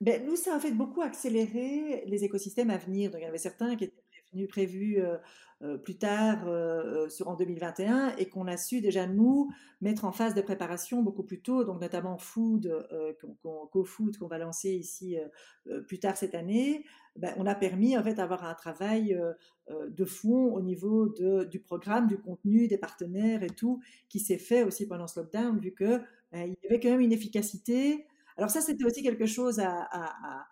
[0.00, 3.10] Ben, nous, ça a fait beaucoup accélérer les écosystèmes à venir.
[3.10, 5.16] Donc, il y en avait certains qui étaient prévus, prévus euh,
[5.62, 9.50] euh, plus tard, euh, sur, en 2021, et qu'on a su déjà, nous,
[9.82, 12.72] mettre en phase de préparation beaucoup plus tôt, donc notamment Food,
[13.72, 15.18] Co-Food, qu'on va lancer ici
[15.86, 16.84] plus tard cette année.
[17.16, 19.18] Ben, on a permis, en fait, d'avoir un travail
[19.68, 24.38] de fond au niveau de, du programme, du contenu, des partenaires et tout, qui s'est
[24.38, 28.06] fait aussi pendant ce lockdown, vu qu'il ben, il y avait quand même une efficacité
[28.40, 30.48] alors ça, c'était aussi quelque chose à,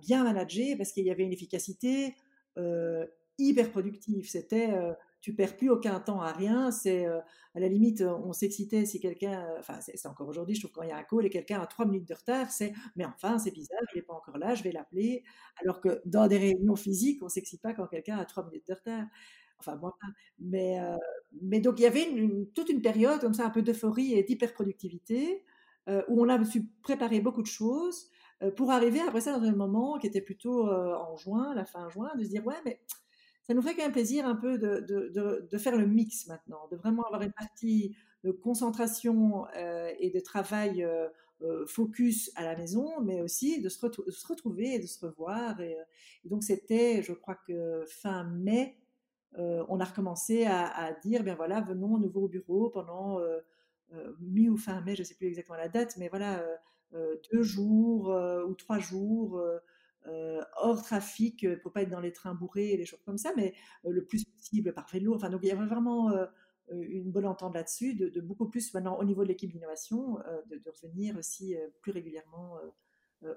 [0.00, 2.14] bien manager parce qu'il y avait une efficacité
[2.58, 3.04] euh,
[3.38, 4.30] hyper productive.
[4.30, 6.70] C'était, euh, tu perds plus aucun temps à rien.
[6.70, 7.18] C'est euh,
[7.56, 10.90] à la limite, on s'excitait si quelqu'un, enfin c'est encore aujourd'hui, je trouve quand il
[10.90, 13.50] y a un call et quelqu'un a trois minutes de retard, c'est mais enfin c'est
[13.50, 15.24] bizarre, il n'est pas encore là, je vais l'appeler.
[15.60, 18.74] Alors que dans des réunions physiques, on s'excite pas quand quelqu'un a trois minutes de
[18.74, 19.06] retard.
[19.58, 19.96] Enfin moi.
[20.38, 20.78] Mais
[21.60, 22.06] donc il y avait
[22.54, 25.26] toute une période comme ça un peu d'euphorie et d'hyper productivité.
[25.34, 25.49] Euh,
[25.86, 28.10] où on a su préparer beaucoup de choses
[28.42, 31.64] euh, pour arriver après ça dans un moment qui était plutôt euh, en juin, la
[31.64, 32.80] fin juin, de se dire ouais mais
[33.42, 37.02] ça nous fait quand même plaisir un peu de, faire le mix maintenant, de vraiment
[37.04, 39.46] avoir une partie de concentration
[39.98, 40.86] et de travail
[41.66, 45.60] focus à la maison, mais aussi de se, retrouver et de se revoir.
[45.60, 45.76] Et,
[46.26, 48.78] donc c'était, je crois que fin mai,
[49.36, 53.40] on a recommencé à, dire, bien voilà, venons à nouveau au bureau pendant euh,
[54.20, 56.56] mi ou fin mai, je ne sais plus exactement la date, mais voilà, euh,
[56.94, 58.08] euh, deux jours
[58.48, 59.42] ou trois jours
[60.56, 63.54] hors trafic pour pas être dans les trains bourrés et des choses comme ça, mais
[63.84, 65.14] le plus possible par vélo.
[65.14, 66.10] Enfin, donc il y avait vraiment
[66.70, 71.16] une bonne entente là-dessus, de, beaucoup plus maintenant au niveau de l'équipe d'innovation, de, revenir
[71.16, 72.58] aussi plus régulièrement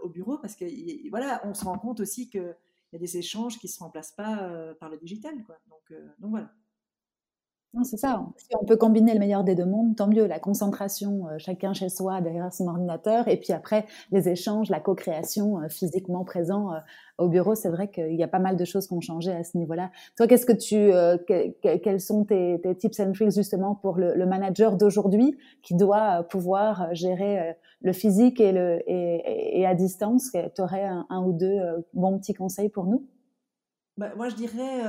[0.01, 0.66] au bureau, parce que
[1.10, 2.56] voilà, on se rend compte aussi qu'il
[2.93, 5.43] y a des échanges qui ne se remplacent pas par le digital.
[5.43, 5.60] Quoi.
[5.68, 6.51] Donc voilà.
[7.74, 8.24] Non, c'est ça.
[8.38, 10.28] Si on peut combiner le meilleur des deux mondes, tant mieux.
[10.28, 14.80] La concentration, euh, chacun chez soi, derrière son ordinateur, et puis après les échanges, la
[14.80, 16.78] co-création euh, physiquement présent euh,
[17.17, 17.55] au bureau.
[17.55, 19.89] C'est vrai qu'il y a pas mal de choses qui ont changé à ce niveau-là.
[20.17, 20.91] Toi, qu'est-ce que tu,
[21.61, 27.55] quels sont tes, tips and tricks justement pour le, manager d'aujourd'hui qui doit pouvoir gérer
[27.82, 30.32] le physique et le et, à distance?
[30.32, 31.59] Tu aurais un, ou deux
[31.93, 33.07] bons petits conseils pour nous?
[33.97, 34.82] Bah, Moi, je dirais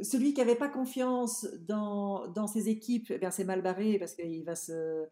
[0.00, 4.44] celui qui n'avait pas confiance dans, dans ses équipes, eh c'est mal barré parce qu'il
[4.44, 5.06] va se.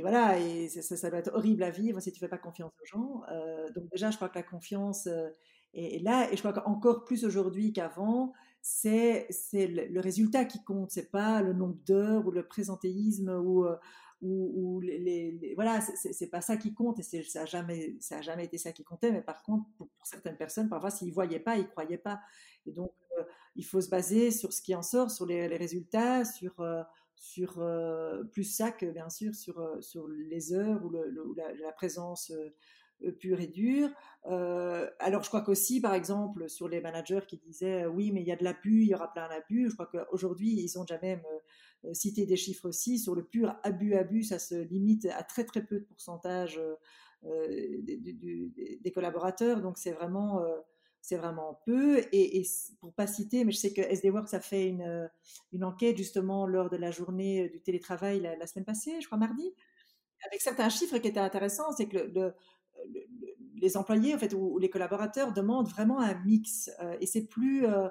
[0.00, 2.86] voilà, et ça, doit être horrible à vivre si tu ne fais pas confiance aux
[2.86, 3.22] gens.
[3.30, 5.28] Euh, donc, déjà, je crois que la confiance euh,
[5.74, 11.10] est, là, et je crois qu'encore plus aujourd'hui qu'avant, c'est le, résultat qui compte, c'est
[11.10, 13.64] pas le nombre d'heures ou le présentéisme ou.
[13.64, 13.76] Euh,
[14.22, 18.56] ou, les, voilà, c'est pas ça qui compte et ça n'a jamais, a jamais été
[18.56, 19.12] ça qui comptait.
[19.12, 22.20] Mais par contre, pour, certaines personnes, parfois, s'ils voyaient pas, ils croyaient pas.
[22.64, 22.90] Et donc,
[23.56, 26.82] il faut se baser sur ce qui en sort, sur les, résultats, sur, euh,
[27.58, 32.32] euh, plus ça que bien sûr sur, euh, sur les heures ou, la, présence
[33.18, 33.90] pure et dure.
[34.24, 38.32] alors je crois qu'aussi, par exemple, sur les managers qui disaient oui, mais il y
[38.32, 41.22] a de l'abus, il y aura plein d'abus, je crois qu'aujourd'hui, ils ont déjà même
[41.92, 42.98] cité des chiffres aussi.
[42.98, 46.58] Sur le pur abus-abus, ça se limite à très très peu de pourcentage
[47.22, 49.60] des, collaborateurs.
[49.60, 50.40] Donc c'est vraiment
[51.06, 52.00] c'est vraiment peu.
[52.10, 52.46] Et, et,
[52.80, 55.08] pour pas citer, mais je sais que SD Works a fait une,
[55.52, 59.54] une enquête justement lors de la journée du télétravail la, semaine passée, je crois mardi,
[60.26, 61.70] avec certains chiffres qui étaient intéressants.
[61.76, 62.34] C'est que le,
[63.54, 66.70] les employés en fait ou, les collaborateurs demandent vraiment un mix.
[66.82, 67.88] Euh, et c'est plus euh,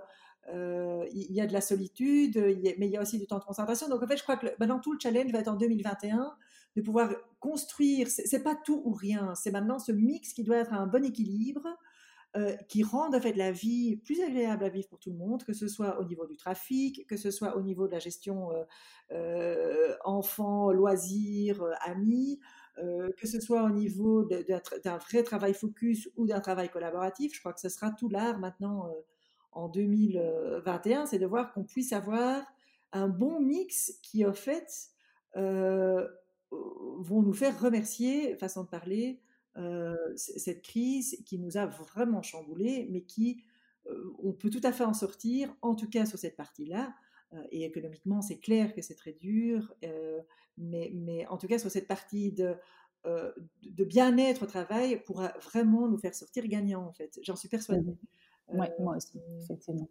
[0.53, 2.35] euh, il y a de la solitude,
[2.77, 3.87] mais il y a aussi du temps de concentration.
[3.87, 6.35] Donc en fait, je crois que maintenant tout le challenge va être en 2021
[6.75, 7.09] de pouvoir
[7.39, 8.09] construire.
[8.09, 9.33] C'est pas tout ou rien.
[9.35, 11.65] C'est maintenant ce mix qui doit être un bon équilibre
[12.35, 15.45] euh, qui rendent en fait la vie plus agréable à vivre pour tout le monde,
[15.45, 18.51] que ce soit au niveau du trafic, que ce soit au niveau de la gestion
[18.51, 18.63] euh,
[19.11, 22.41] euh, enfants, loisirs, amis,
[22.75, 27.33] que ce soit au niveau d'un vrai travail focus ou d'un travail collaboratif.
[27.33, 28.93] Je crois que ce sera tout l'art maintenant
[29.53, 32.43] en 2021, c'est de voir qu'on puisse avoir
[32.91, 34.89] un bon mix qui, en fait,
[35.35, 39.21] vont nous faire remercier, façon de parler,
[40.15, 43.43] cette crise qui nous a vraiment chamboulé, mais qui,
[44.23, 46.93] on peut tout à fait en sortir, en tout cas sur cette partie-là.
[47.51, 49.73] et économiquement, c'est clair que c'est très dur,
[50.57, 52.55] mais, mais, en tout cas sur cette partie de,
[53.05, 57.19] de bien-être au travail pourra vraiment nous faire sortir gagnants, en fait.
[57.23, 57.95] J'en suis persuadée.
[58.49, 59.89] Oui, moi aussi, effectivement.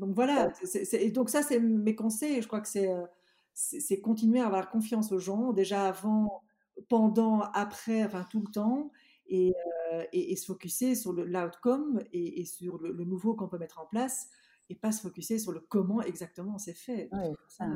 [0.00, 0.52] Donc voilà,
[0.92, 2.40] et donc ça, c'est mes conseils.
[2.40, 2.90] Je crois que c'est
[3.54, 6.42] c'est continuer à avoir confiance aux gens, déjà avant,
[6.88, 8.90] pendant, après, enfin tout le temps,
[9.28, 9.52] et,
[10.12, 14.28] et, se focuser sur l'outcome et, et, sur le, nouveau qu'on peut mettre en place,
[14.70, 17.10] et pas se focuser sur le comment exactement c'est fait.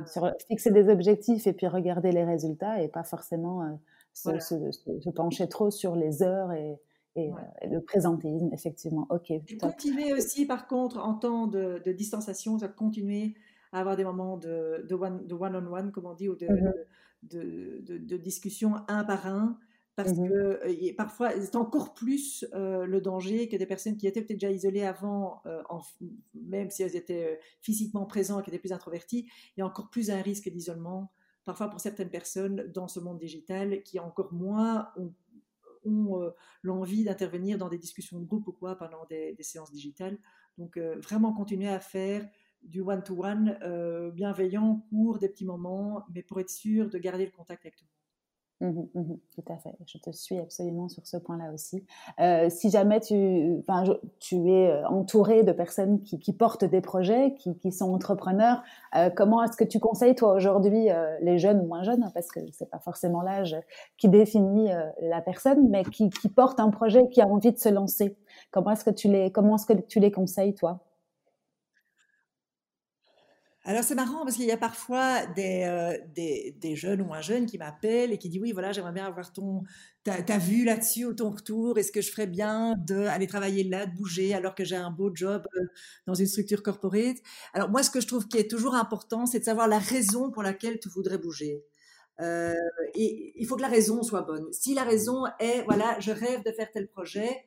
[0.07, 3.79] sur fixer des objectifs et puis regarder les résultats, et pas forcément
[4.13, 6.79] se, pencher trop sur les heures et,
[7.17, 7.31] et,
[7.69, 9.07] le présentéisme, effectivement.
[9.11, 9.33] Ok.
[9.61, 13.35] continuer aussi, par contre, en temps de, de distanciation, continuer
[13.73, 16.73] à avoir des moments de, de, one, de one-on-one, comme on dit, ou de, mmh
[17.23, 19.59] de, de, discussion un par un,
[19.97, 24.39] parce mmh que parfois, c'est encore plus le danger que des personnes qui étaient peut-être
[24.39, 25.81] déjà isolées avant, en,
[26.35, 30.11] même si elles étaient physiquement présentes, qui étaient plus introverties, il y a encore plus
[30.11, 31.13] un risque d'isolement,
[31.45, 35.13] parfois pour certaines personnes dans ce monde digital, qui encore moins ont,
[35.85, 40.17] ont l'envie d'intervenir dans des discussions de groupe ou quoi pendant des, des séances digitales.
[40.59, 42.29] Donc, vraiment continuer à faire
[42.63, 47.33] du one-to-one euh, bienveillant, court, des petits moments, mais pour être sûr de garder le
[47.33, 47.85] contact avec tout.
[48.61, 51.85] Mmh mmh tout à fait, je te suis absolument sur ce point-là aussi.
[52.19, 53.85] Euh, si jamais tu, enfin,
[54.19, 58.65] tu es euh, entouré de personnes qui, portent des projets, qui, sont entrepreneurs,
[59.15, 60.89] comment est-ce que tu conseilles toi aujourd'hui
[61.21, 63.57] les jeunes ou moins jeunes, parce que c'est pas forcément l'âge
[63.97, 64.71] qui définit
[65.03, 68.17] la personne, mais qui, qui porte un projet, qui a envie de se lancer?
[68.51, 70.81] Comment est-ce que comment est-ce que tu les conseilles toi?
[73.69, 77.45] Alors c'est marrant parce qu'il y a parfois des, euh, des, jeunes ou un jeune
[77.45, 79.63] qui m'appelle et qui dit oui voilà j'aimerais bien avoir ton
[80.05, 81.77] ta, vue là-dessus ou ton retour.
[81.77, 85.11] Est-ce que je ferais bien d'aller travailler là de bouger alors que j'ai un beau
[85.15, 85.67] job euh,
[86.07, 87.19] dans une structure corporate?
[87.53, 90.31] Alors moi ce que je trouve qui est toujours important c'est de savoir la raison
[90.31, 91.63] pour laquelle tu voudrais bouger.
[92.21, 92.55] Euh,
[92.95, 94.51] et il faut que la raison soit bonne.
[94.51, 97.45] Si la raison est voilà je rêve de faire tel projet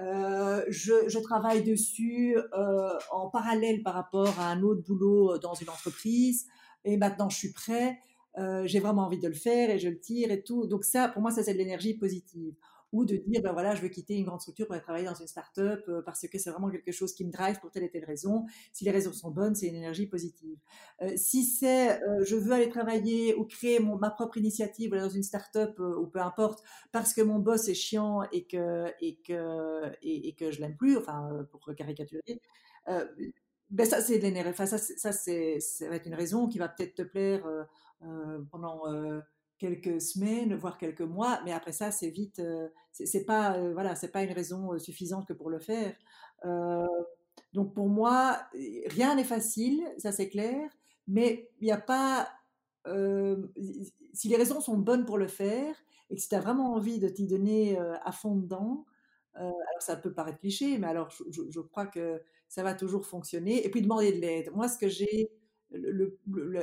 [0.00, 5.68] euh, je, travaille dessus euh, en parallèle par rapport à un autre boulot dans une
[5.68, 6.46] entreprise.
[6.84, 7.98] Et maintenant, je suis prêt.
[8.36, 10.66] Euh, j'ai vraiment envie de le faire et je le tire et tout.
[10.66, 12.54] Donc ça, pour moi, ça c'est de l'énergie positive
[12.94, 15.16] ou de dire, ben voilà, je veux quitter une grande structure pour aller travailler dans
[15.16, 17.90] une start-up euh, parce que c'est vraiment quelque chose qui me drive pour telle et
[17.90, 18.46] telle raison.
[18.72, 20.56] Si les raisons sont bonnes, c'est une énergie positive.
[21.02, 25.24] Euh, si c'est, euh, je veux aller travailler ou créer ma propre initiative dans une
[25.24, 30.32] start-up ou peu importe, parce que mon boss est chiant et que, et que, et,
[30.36, 32.40] que je l'aime plus, enfin, pour caricaturer,
[33.70, 34.50] ben ça c'est de l'énergie.
[34.50, 37.44] Enfin, ça, ça, c'est, ça va être une raison qui va peut-être te plaire
[38.52, 38.84] pendant
[39.64, 43.96] quelques semaines, voire quelques mois, mais après ça, c'est vite, euh, c'est pas, euh, voilà,
[43.96, 45.94] c'est pas une raison euh, suffisante que pour le faire.
[47.54, 48.40] donc pour moi,
[48.86, 50.70] rien n'est facile, ça c'est clair,
[51.08, 52.28] mais il n'y a pas,
[54.12, 55.74] si les raisons sont bonnes pour le faire
[56.10, 58.84] et que si tu as vraiment envie de t'y donner à fond dedans,
[59.34, 63.64] alors ça peut paraître cliché, mais alors je, je, crois que ça va toujours fonctionner.
[63.64, 64.50] Et puis demander de l'aide.
[64.54, 65.30] Moi, ce que j'ai
[65.70, 66.60] le, le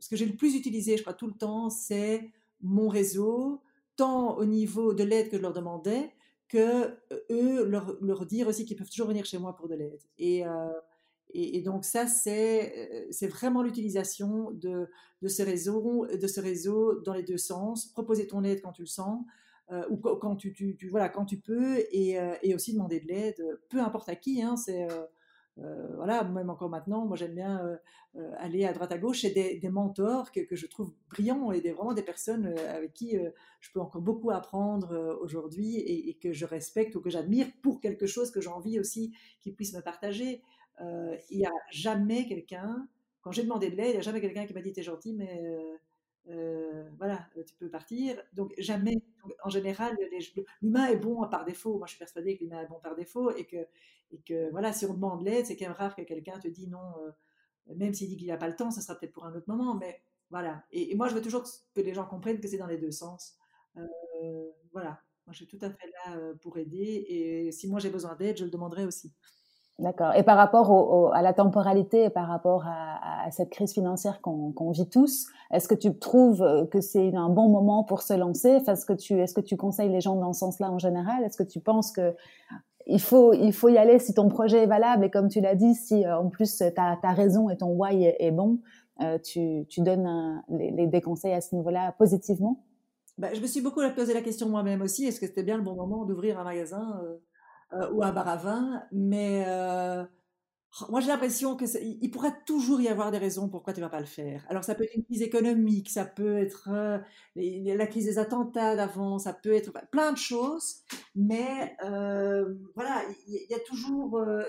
[0.00, 2.30] ce que j'ai le plus utilisé, je crois, tout le temps, c'est
[2.60, 3.62] mon réseau,
[3.96, 6.10] tant au niveau de l'aide que je leur demandais,
[6.48, 10.00] que euh, eux leur, dire aussi qu'ils peuvent toujours venir chez moi pour de l'aide.
[10.18, 10.70] Et, euh,
[11.64, 14.88] donc ça, c'est euh, vraiment l'utilisation de,
[15.26, 17.86] ce réseau, de ce réseau dans les deux sens.
[17.86, 19.24] Proposer ton aide quand tu le sens.
[19.90, 22.18] ou quand tu, voilà quand tu peux et,
[22.54, 24.56] aussi demander de l'aide peu importe à qui hein,
[25.60, 27.76] euh, voilà, même encore maintenant, moi j'aime bien euh,
[28.16, 31.60] euh, aller à droite à gauche et des, mentors que, que, je trouve brillants et
[31.60, 33.16] des, vraiment des personnes avec qui
[33.60, 38.06] je peux encore beaucoup apprendre aujourd'hui et, que je respecte ou que j'admire pour quelque
[38.06, 40.42] chose que j'ai envie aussi qu'ils puissent me partager.
[40.80, 42.86] il n'y a jamais quelqu'un,
[43.20, 45.14] quand j'ai demandé de l'aide, il n'y a jamais quelqu'un qui m'a dit t'es gentil,
[45.14, 45.42] mais
[46.30, 48.20] euh, voilà, euh, tu peux partir.
[48.34, 49.02] Donc jamais,
[49.42, 49.96] en général,
[50.62, 51.78] l'humain est bon par défaut.
[51.78, 53.56] Moi, je suis persuadée que l'humain est bon par défaut et que,
[54.10, 56.68] et que voilà, si on demande l'aide, c'est quand même rare que quelqu'un te dise
[56.68, 59.34] non, euh, même s'il dit qu'il n'a pas le temps, ce sera peut-être pour un
[59.34, 59.74] autre moment.
[59.74, 60.64] Mais voilà.
[60.72, 63.36] Et, moi, je veux toujours que les gens comprennent que c'est dans les deux sens.
[64.72, 65.00] voilà.
[65.26, 67.04] Moi, je suis tout à fait là pour aider.
[67.08, 69.12] Et si moi j'ai besoin d'aide, je le demanderai aussi.
[69.78, 70.12] D'accord.
[70.16, 74.88] Et par rapport à la temporalité et par rapport à, cette crise financière qu'on vit
[74.88, 78.60] tous, est-ce que tu trouves euh, que c'est un bon moment pour se lancer?
[78.66, 81.22] Est-ce que, tu, est que tu conseilles les gens dans ce sens-là en général?
[81.24, 82.14] Est-ce que tu penses que
[82.86, 85.04] il faut, il faut y aller si ton projet est valable?
[85.04, 88.04] Et comme tu l'as dit, si euh, en plus ta, ta raison et ton why
[88.18, 88.58] est, bon,
[89.02, 92.64] euh, tu, tu donnes des conseils à ce niveau-là positivement?
[93.18, 95.62] Bah, je me suis beaucoup posé la question moi-même aussi, est-ce que c'était bien le
[95.62, 97.00] bon moment d'ouvrir un magasin
[97.92, 99.44] ou un bar à vin Mais
[100.90, 104.00] moi, j'ai l'impression que il pourrait toujours y avoir des raisons pourquoi tu vas pas
[104.00, 104.44] le faire.
[104.48, 106.98] Alors, ça peut être une crise économique, ça peut être euh,
[107.34, 110.76] la crise des attentats d'avant, ça peut être plein de choses,
[111.14, 114.42] mais euh, voilà, il y, a toujours euh,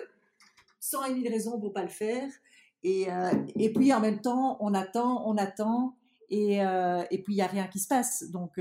[0.82, 2.30] 100 et mille raisons pour pas le faire.
[2.84, 5.95] Et, euh, et puis, en même temps, on attend, on attend,
[6.30, 8.30] et, euh, et puis il y a rien qui se passe.
[8.30, 8.59] Donc,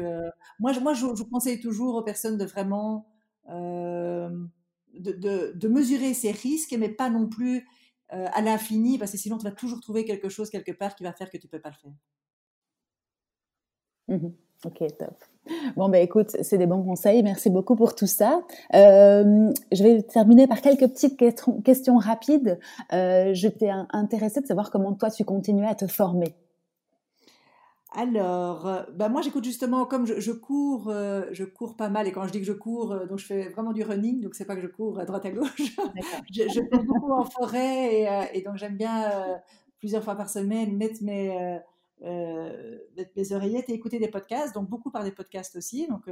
[0.59, 3.07] moi, moi, je, conseille toujours aux personnes de vraiment
[3.49, 7.67] de, mesurer ses risques, mais pas non plus
[8.13, 11.05] euh, à l'infini, parce que sinon tu vas toujours trouver quelque chose quelque part qui
[11.05, 11.93] va faire que tu ne peux pas le faire.
[14.09, 14.29] Mmh
[14.65, 15.25] ok, top.
[15.77, 17.23] Bon, ben écoute, c'est des bons conseils.
[17.23, 18.43] Merci beaucoup pour tout ça.
[18.75, 22.59] Euh, je vais terminer par quelques petites questions, rapides.
[22.93, 26.35] Euh, je t'ai intéressée de savoir comment toi tu continuais à te former.
[27.93, 32.27] Alors, bah moi j'écoute justement, comme je, cours, euh, je cours pas mal, et quand
[32.27, 34.57] je dis que je cours, euh, donc je fais vraiment du running, donc c'est pas
[34.57, 35.49] que je cours à droite à gauche.
[36.31, 39.11] je, je cours beaucoup en forêt, et, et donc j'aime bien
[39.79, 41.61] plusieurs fois par semaine mettre mes,
[42.03, 45.87] mettre mes oreillettes et écouter des podcasts, donc beaucoup par des podcasts aussi.
[45.89, 46.09] Donc,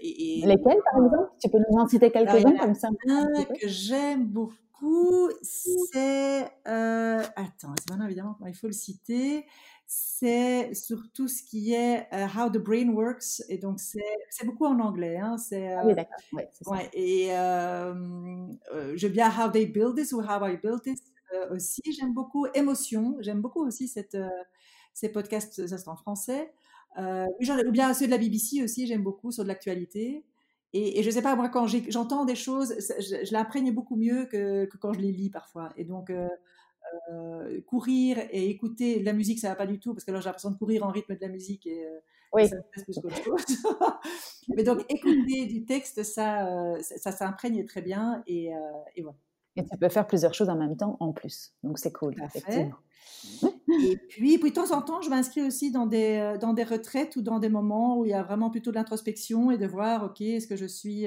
[0.00, 1.30] et, Lesquels par exemple?
[1.42, 6.50] Tu peux nous en citer quelques-uns comme ça Un que j'aime beaucoup, c'est...
[6.64, 9.44] attends, c'est maintenant évidemment, il faut le citer
[9.90, 13.42] c'est sur tout ce qui est euh, How the Brain Works.
[13.48, 15.16] Et donc, c'est beaucoup en anglais.
[15.16, 16.18] Hein, c'est, ah oui, d'accord.
[16.32, 17.94] Ouais, ouais, et euh,
[18.74, 21.00] euh, j'aime bien How They Build This ou How I Built This
[21.50, 21.80] aussi.
[21.98, 23.16] J'aime beaucoup Émotion.
[23.20, 24.16] J'aime beaucoup aussi cette,
[24.92, 26.52] ces podcasts, ça c'est en français.
[26.98, 30.22] ou bien ceux de la BBC aussi, j'aime beaucoup sur de l'actualité.
[30.74, 34.26] Et, et, je sais pas, moi, quand j'entends des choses, je, je l'imprègne beaucoup mieux
[34.26, 35.70] que, que, quand je les lis parfois.
[35.78, 36.28] Et donc, euh,
[37.66, 40.26] courir et écouter de la musique, ça va pas du tout, parce que là j'ai
[40.26, 43.44] l'impression de courir en rythme de la musique et euh, ça me plus qu'autre chose.
[44.48, 48.50] Mais donc écouter du texte, ça, euh, ça, s'imprègne très bien et,
[48.96, 49.16] et, voilà.
[49.56, 52.76] Et tu peux faire plusieurs choses en même temps en plus, donc c'est cool, effectivement.
[53.42, 57.16] Et puis, puis, de temps en temps, je m'inscris aussi dans des, dans des retraites
[57.16, 60.04] ou dans des moments où il y a vraiment plutôt de l'introspection et de voir,
[60.04, 61.06] OK, est-ce que je suis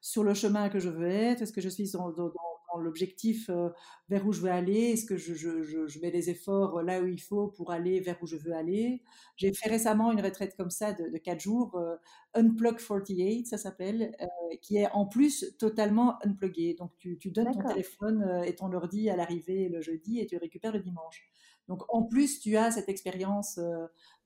[0.00, 1.42] sur le chemin que je veux être?
[1.42, 2.32] Est-ce que je suis dans, dans,
[2.78, 3.70] l'objectif euh,
[4.08, 7.06] vers où je veux aller Est-ce que je, je, je, mets les efforts là où
[7.06, 9.02] il faut pour aller vers où je veux aller
[9.36, 11.96] J'ai fait récemment une retraite comme ça de, de 4 jours, euh,
[12.34, 14.26] Unplug 48, ça s'appelle, euh,
[14.60, 16.74] qui est en plus totalement unplugué.
[16.74, 20.36] Donc tu, tu donnes ton téléphone et ton ordi à l'arrivée le jeudi et tu
[20.36, 21.28] récupères le dimanche.
[21.68, 23.58] Donc en plus, tu as cette expérience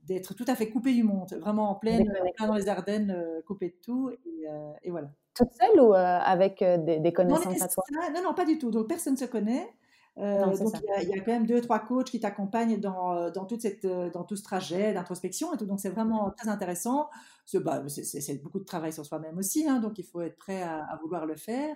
[0.02, 3.76] d'être tout à fait coupé du monde, vraiment en pleine, dans les Ardennes, coupé de
[3.80, 4.10] tout.
[4.26, 4.46] Et,
[4.82, 7.84] et voilà toute seule ou euh, avec euh, des, connaissances à toi?
[8.14, 8.70] Non, non, pas du tout.
[8.70, 9.68] Donc personne ne se connaît.
[10.18, 13.62] Euh, donc il y, a quand même deux, trois coachs qui t'accompagnent dans, dans, toute
[13.62, 15.66] cette, dans tout ce trajet d'introspection et tout.
[15.66, 17.08] Donc c'est vraiment très intéressant.
[17.54, 20.98] Bah, c'est beaucoup de travail sur soi-même aussi, hein, donc il faut être prêt à,
[21.02, 21.74] vouloir le faire.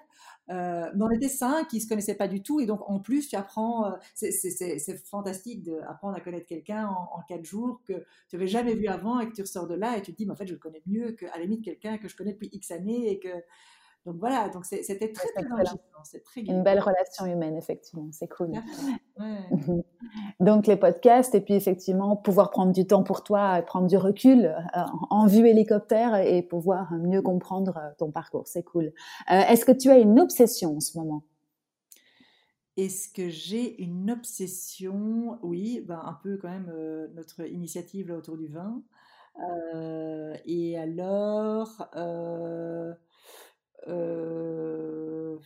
[0.51, 2.99] Euh, mais on était cinq qui ne se connaissaient pas du tout et donc en
[2.99, 7.95] plus tu apprends, c'est fantastique d'apprendre à connaître quelqu'un en, quatre jours que
[8.29, 10.27] tu n'avais jamais vu avant et que tu ressors de là et tu te dis
[10.27, 12.51] mais en fait je le connais mieux qu'à la limite quelqu'un que je connais depuis
[12.53, 13.29] X années et que
[14.05, 15.79] donc voilà, donc c'était très, très enrichissant.
[16.25, 18.51] Très Une belle relation humaine, effectivement, c'est cool.
[20.41, 23.97] donc les podcasts, et puis effectivement, pouvoir prendre du temps pour toi, et prendre du
[23.97, 24.81] recul euh,
[25.11, 28.87] en vue hélicoptère et pouvoir mieux comprendre euh, ton parcours, c'est cool.
[29.31, 31.23] Euh, est-ce que tu as une obsession en ce moment?
[32.77, 35.39] Est-ce que j'ai une obsession?
[35.43, 36.73] Oui, ben un peu quand même
[37.15, 38.83] notre initiative là, autour du vin.
[40.47, 41.87] et alors,
[43.89, 45.39] euh,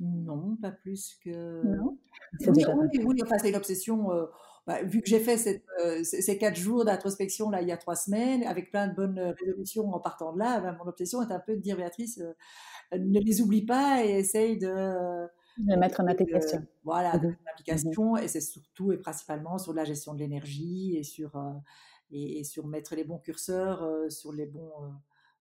[0.00, 1.62] non, pas plus que.
[1.64, 1.98] Non?
[2.40, 4.12] Oui, oui, oui, enfin, c'est une obsession.
[4.12, 4.26] Euh,
[4.66, 7.76] bah, vu que j'ai fait cette, euh, ces quatre jours d'introspection là il y a
[7.76, 11.32] trois semaines, avec plein de bonnes résolutions en partant de là, bah, mon obsession est
[11.32, 12.22] un peu de dire Béatrice,
[12.92, 15.26] ne les oublie pas et essaye de.
[15.58, 16.66] De mettre en application.
[16.82, 18.16] voilà, de mettre en mmh application.
[18.16, 21.32] Et c'est surtout et principalement sur la gestion de l'énergie et sur,
[22.10, 24.72] et, sur mettre les bons curseurs sur les bons,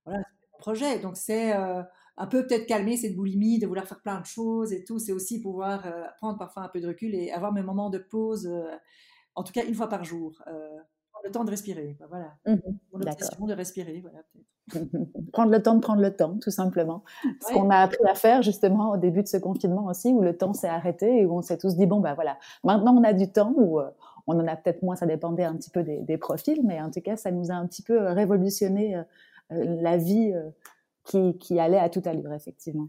[0.04, 1.00] voilà, sur les bons projets.
[1.00, 1.54] Donc c'est
[2.18, 5.00] un peu peut-être calmer cette boulimie de vouloir faire plein de choses et tout.
[5.00, 7.98] C'est aussi pouvoir euh, prendre parfois un peu de recul et avoir mes moments de
[7.98, 8.76] pause, euh,
[9.36, 10.42] en tout cas une fois par jour.
[10.48, 10.52] Euh,
[11.12, 11.98] prendre le temps de respirer.
[12.10, 12.36] voilà.
[12.46, 12.56] Mmh
[12.94, 14.02] Mon obsession de respirer.
[14.02, 14.24] Voilà,
[15.34, 17.04] prendre le temps de prendre le temps, tout simplement.
[17.42, 20.38] Ce qu'on a appris à faire justement au début de ce confinement aussi, où le
[20.38, 23.14] temps s'est arrêté et où on s'est tous dit bon ben voilà, maintenant on a
[23.14, 23.80] du temps ou
[24.28, 26.92] on en a peut-être moins, ça dépendait un petit peu des, des, profils, mais en
[26.92, 29.02] tout cas ça nous a un petit peu révolutionné
[29.50, 30.34] la vie
[31.04, 32.88] qui, qui allait à toute allure, effectivement.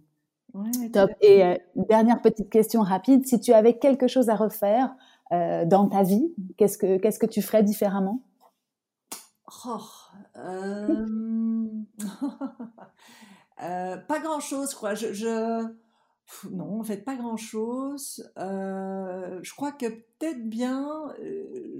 [0.92, 1.10] Top.
[1.20, 4.94] Et euh, dernière petite question rapide, si tu avais quelque chose à refaire
[5.32, 8.22] euh, dans ta vie, qu'est-ce que qu'est-ce que tu ferais différemment?
[9.66, 9.78] Oh,
[13.62, 14.94] euh, pas grand-chose, je crois.
[14.94, 15.62] Je,
[16.50, 18.30] Non, en fait, pas grand-chose.
[18.36, 20.86] Je crois que peut-être bien,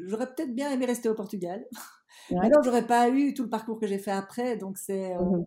[0.06, 1.66] j'aurais peut-être bien aimé rester au Portugal.
[2.30, 4.56] Mais non, j'aurais pas eu tout le parcours que j'ai fait après.
[4.56, 5.44] Donc c'est, mmh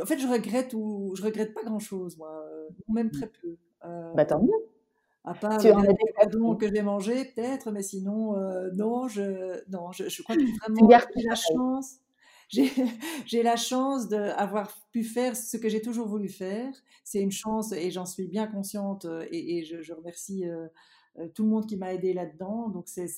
[0.00, 2.44] en fait, je regrette ou je regrette pas grand-chose, moi,
[2.88, 3.10] même mmh.
[3.10, 3.56] très peu.
[4.14, 4.74] bah tant mieux.
[5.24, 9.90] À part tu les cadeaux que j'ai mangé, peut-être, mais sinon, euh, non, je, non
[9.90, 11.96] je, je crois que vraiment j'ai la chance.
[12.50, 16.70] J'ai la chance d'avoir pu faire ce que j'ai toujours voulu faire.
[17.02, 20.68] C'est une chance et j'en suis bien consciente euh, et, et je, je, remercie euh,
[21.34, 22.68] tout le monde qui m'a aidé là-dedans.
[22.68, 23.08] Donc, c'est,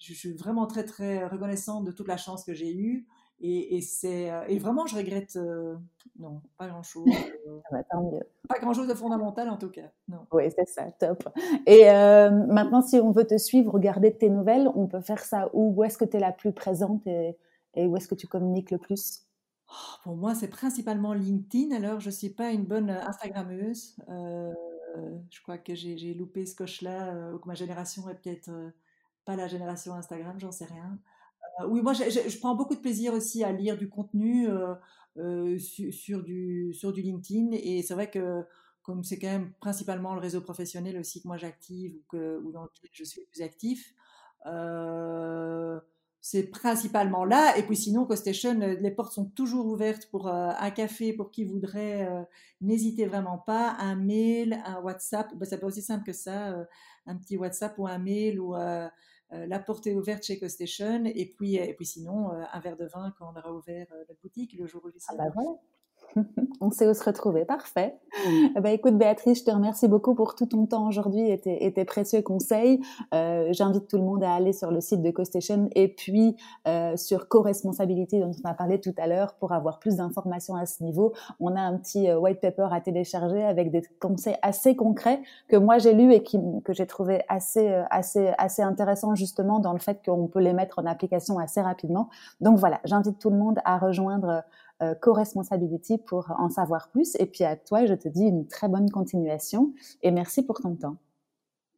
[0.00, 3.06] je suis vraiment très, très reconnaissante de toute la chance que j'ai eue.
[3.40, 5.76] Et, c'est, euh, et vraiment, je regrette, euh,
[6.18, 7.06] non, pas grand-chose.
[7.48, 9.90] Euh, ah bah, pas grand-chose de fondamental en tout cas.
[10.06, 10.18] Non.
[10.32, 11.26] Oui, c'est ça, top.
[11.66, 15.74] Et maintenant, si on veut te suivre, regarder tes nouvelles, on peut faire ça où?
[15.74, 17.38] Où est-ce que tu es la plus présente et,
[17.74, 19.22] et où est-ce que tu communiques le plus?
[19.70, 19.72] Oh,
[20.02, 21.74] Pour moi, c'est principalement LinkedIn.
[21.74, 23.96] Alors, je ne suis pas une bonne Instagrammeuse.
[24.08, 28.50] je crois que j'ai, loupé ce coche-là, ou que ma génération est peut-être
[29.24, 30.98] pas la génération Instagram, j'en sais rien.
[31.60, 34.74] Euh, oui, moi, je, prends beaucoup de plaisir aussi à lire du contenu euh,
[35.18, 37.50] euh, sur, du, LinkedIn.
[37.52, 38.44] Et c'est vrai que
[38.82, 42.88] comme c'est quand même principalement le réseau professionnel aussi que moi j'active ou, dans lequel
[42.90, 43.94] je suis plus actif,
[46.20, 47.58] c'est principalement là.
[47.58, 52.08] Et puis sinon, CoStation, les portes sont toujours ouvertes pour un café pour qui voudrait.
[52.62, 53.76] N'hésitez vraiment pas.
[53.78, 56.54] Un mail, un WhatsApp, ben, ça peut aussi simple que ça.
[57.04, 58.54] un petit WhatsApp ou un mail ou
[59.30, 62.86] la porte est ouverte chez CoStation et puis, et puis sinon euh, un verre de
[62.86, 65.50] vin quand on aura ouvert euh, la boutique le jour où ah bah voilà.
[66.60, 67.96] On sait où se retrouver, parfait.
[68.56, 72.22] Ben, écoute Béatrice, je te remercie beaucoup pour tout ton temps aujourd'hui et tes, précieux
[72.22, 72.80] conseils.
[73.14, 76.36] Euh, J'invite tout le monde à aller sur le site de CoStation et puis
[76.66, 80.66] euh, sur co-responsabilité dont on a parlé tout à l'heure pour avoir plus d'informations à
[80.66, 81.12] ce niveau.
[81.38, 85.56] On a un petit euh, white paper à télécharger avec des conseils assez concrets que
[85.56, 89.72] moi j'ai lu et qui, que j'ai trouvé assez euh, assez assez intéressant justement dans
[89.72, 92.08] le fait qu'on peut les mettre en application assez rapidement.
[92.40, 94.42] Donc voilà, j'invite tout le monde à rejoindre
[94.82, 97.16] euh, co-responsability pour en savoir plus.
[97.18, 99.72] Et puis à toi, je te dis une très bonne continuation
[100.02, 100.96] et merci pour ton temps.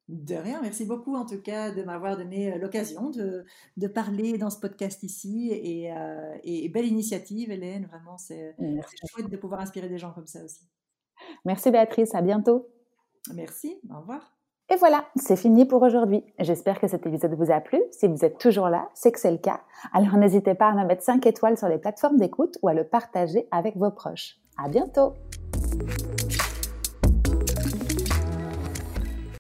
[0.09, 3.45] De rien, merci beaucoup en tout cas de m'avoir donné euh, l'occasion de,
[3.77, 8.57] de, parler dans ce podcast ici et, euh, et belle initiative Hélène, vraiment c'est
[9.09, 10.69] chouette de pouvoir inspirer des gens comme ça aussi.
[11.45, 12.69] Merci Béatrice, à bientôt.
[13.35, 14.39] Merci, au revoir.
[14.73, 16.25] Et voilà, c'est fini pour aujourd'hui.
[16.39, 17.83] J'espère que cet épisode vous a plu.
[17.91, 19.61] Si vous êtes toujours là, c'est que c'est le cas.
[19.93, 22.85] Alors n'hésitez pas à me mettre 5 étoiles sur les plateformes d'écoute ou à le
[22.85, 24.37] partager avec vos proches.
[24.57, 25.14] À bientôt!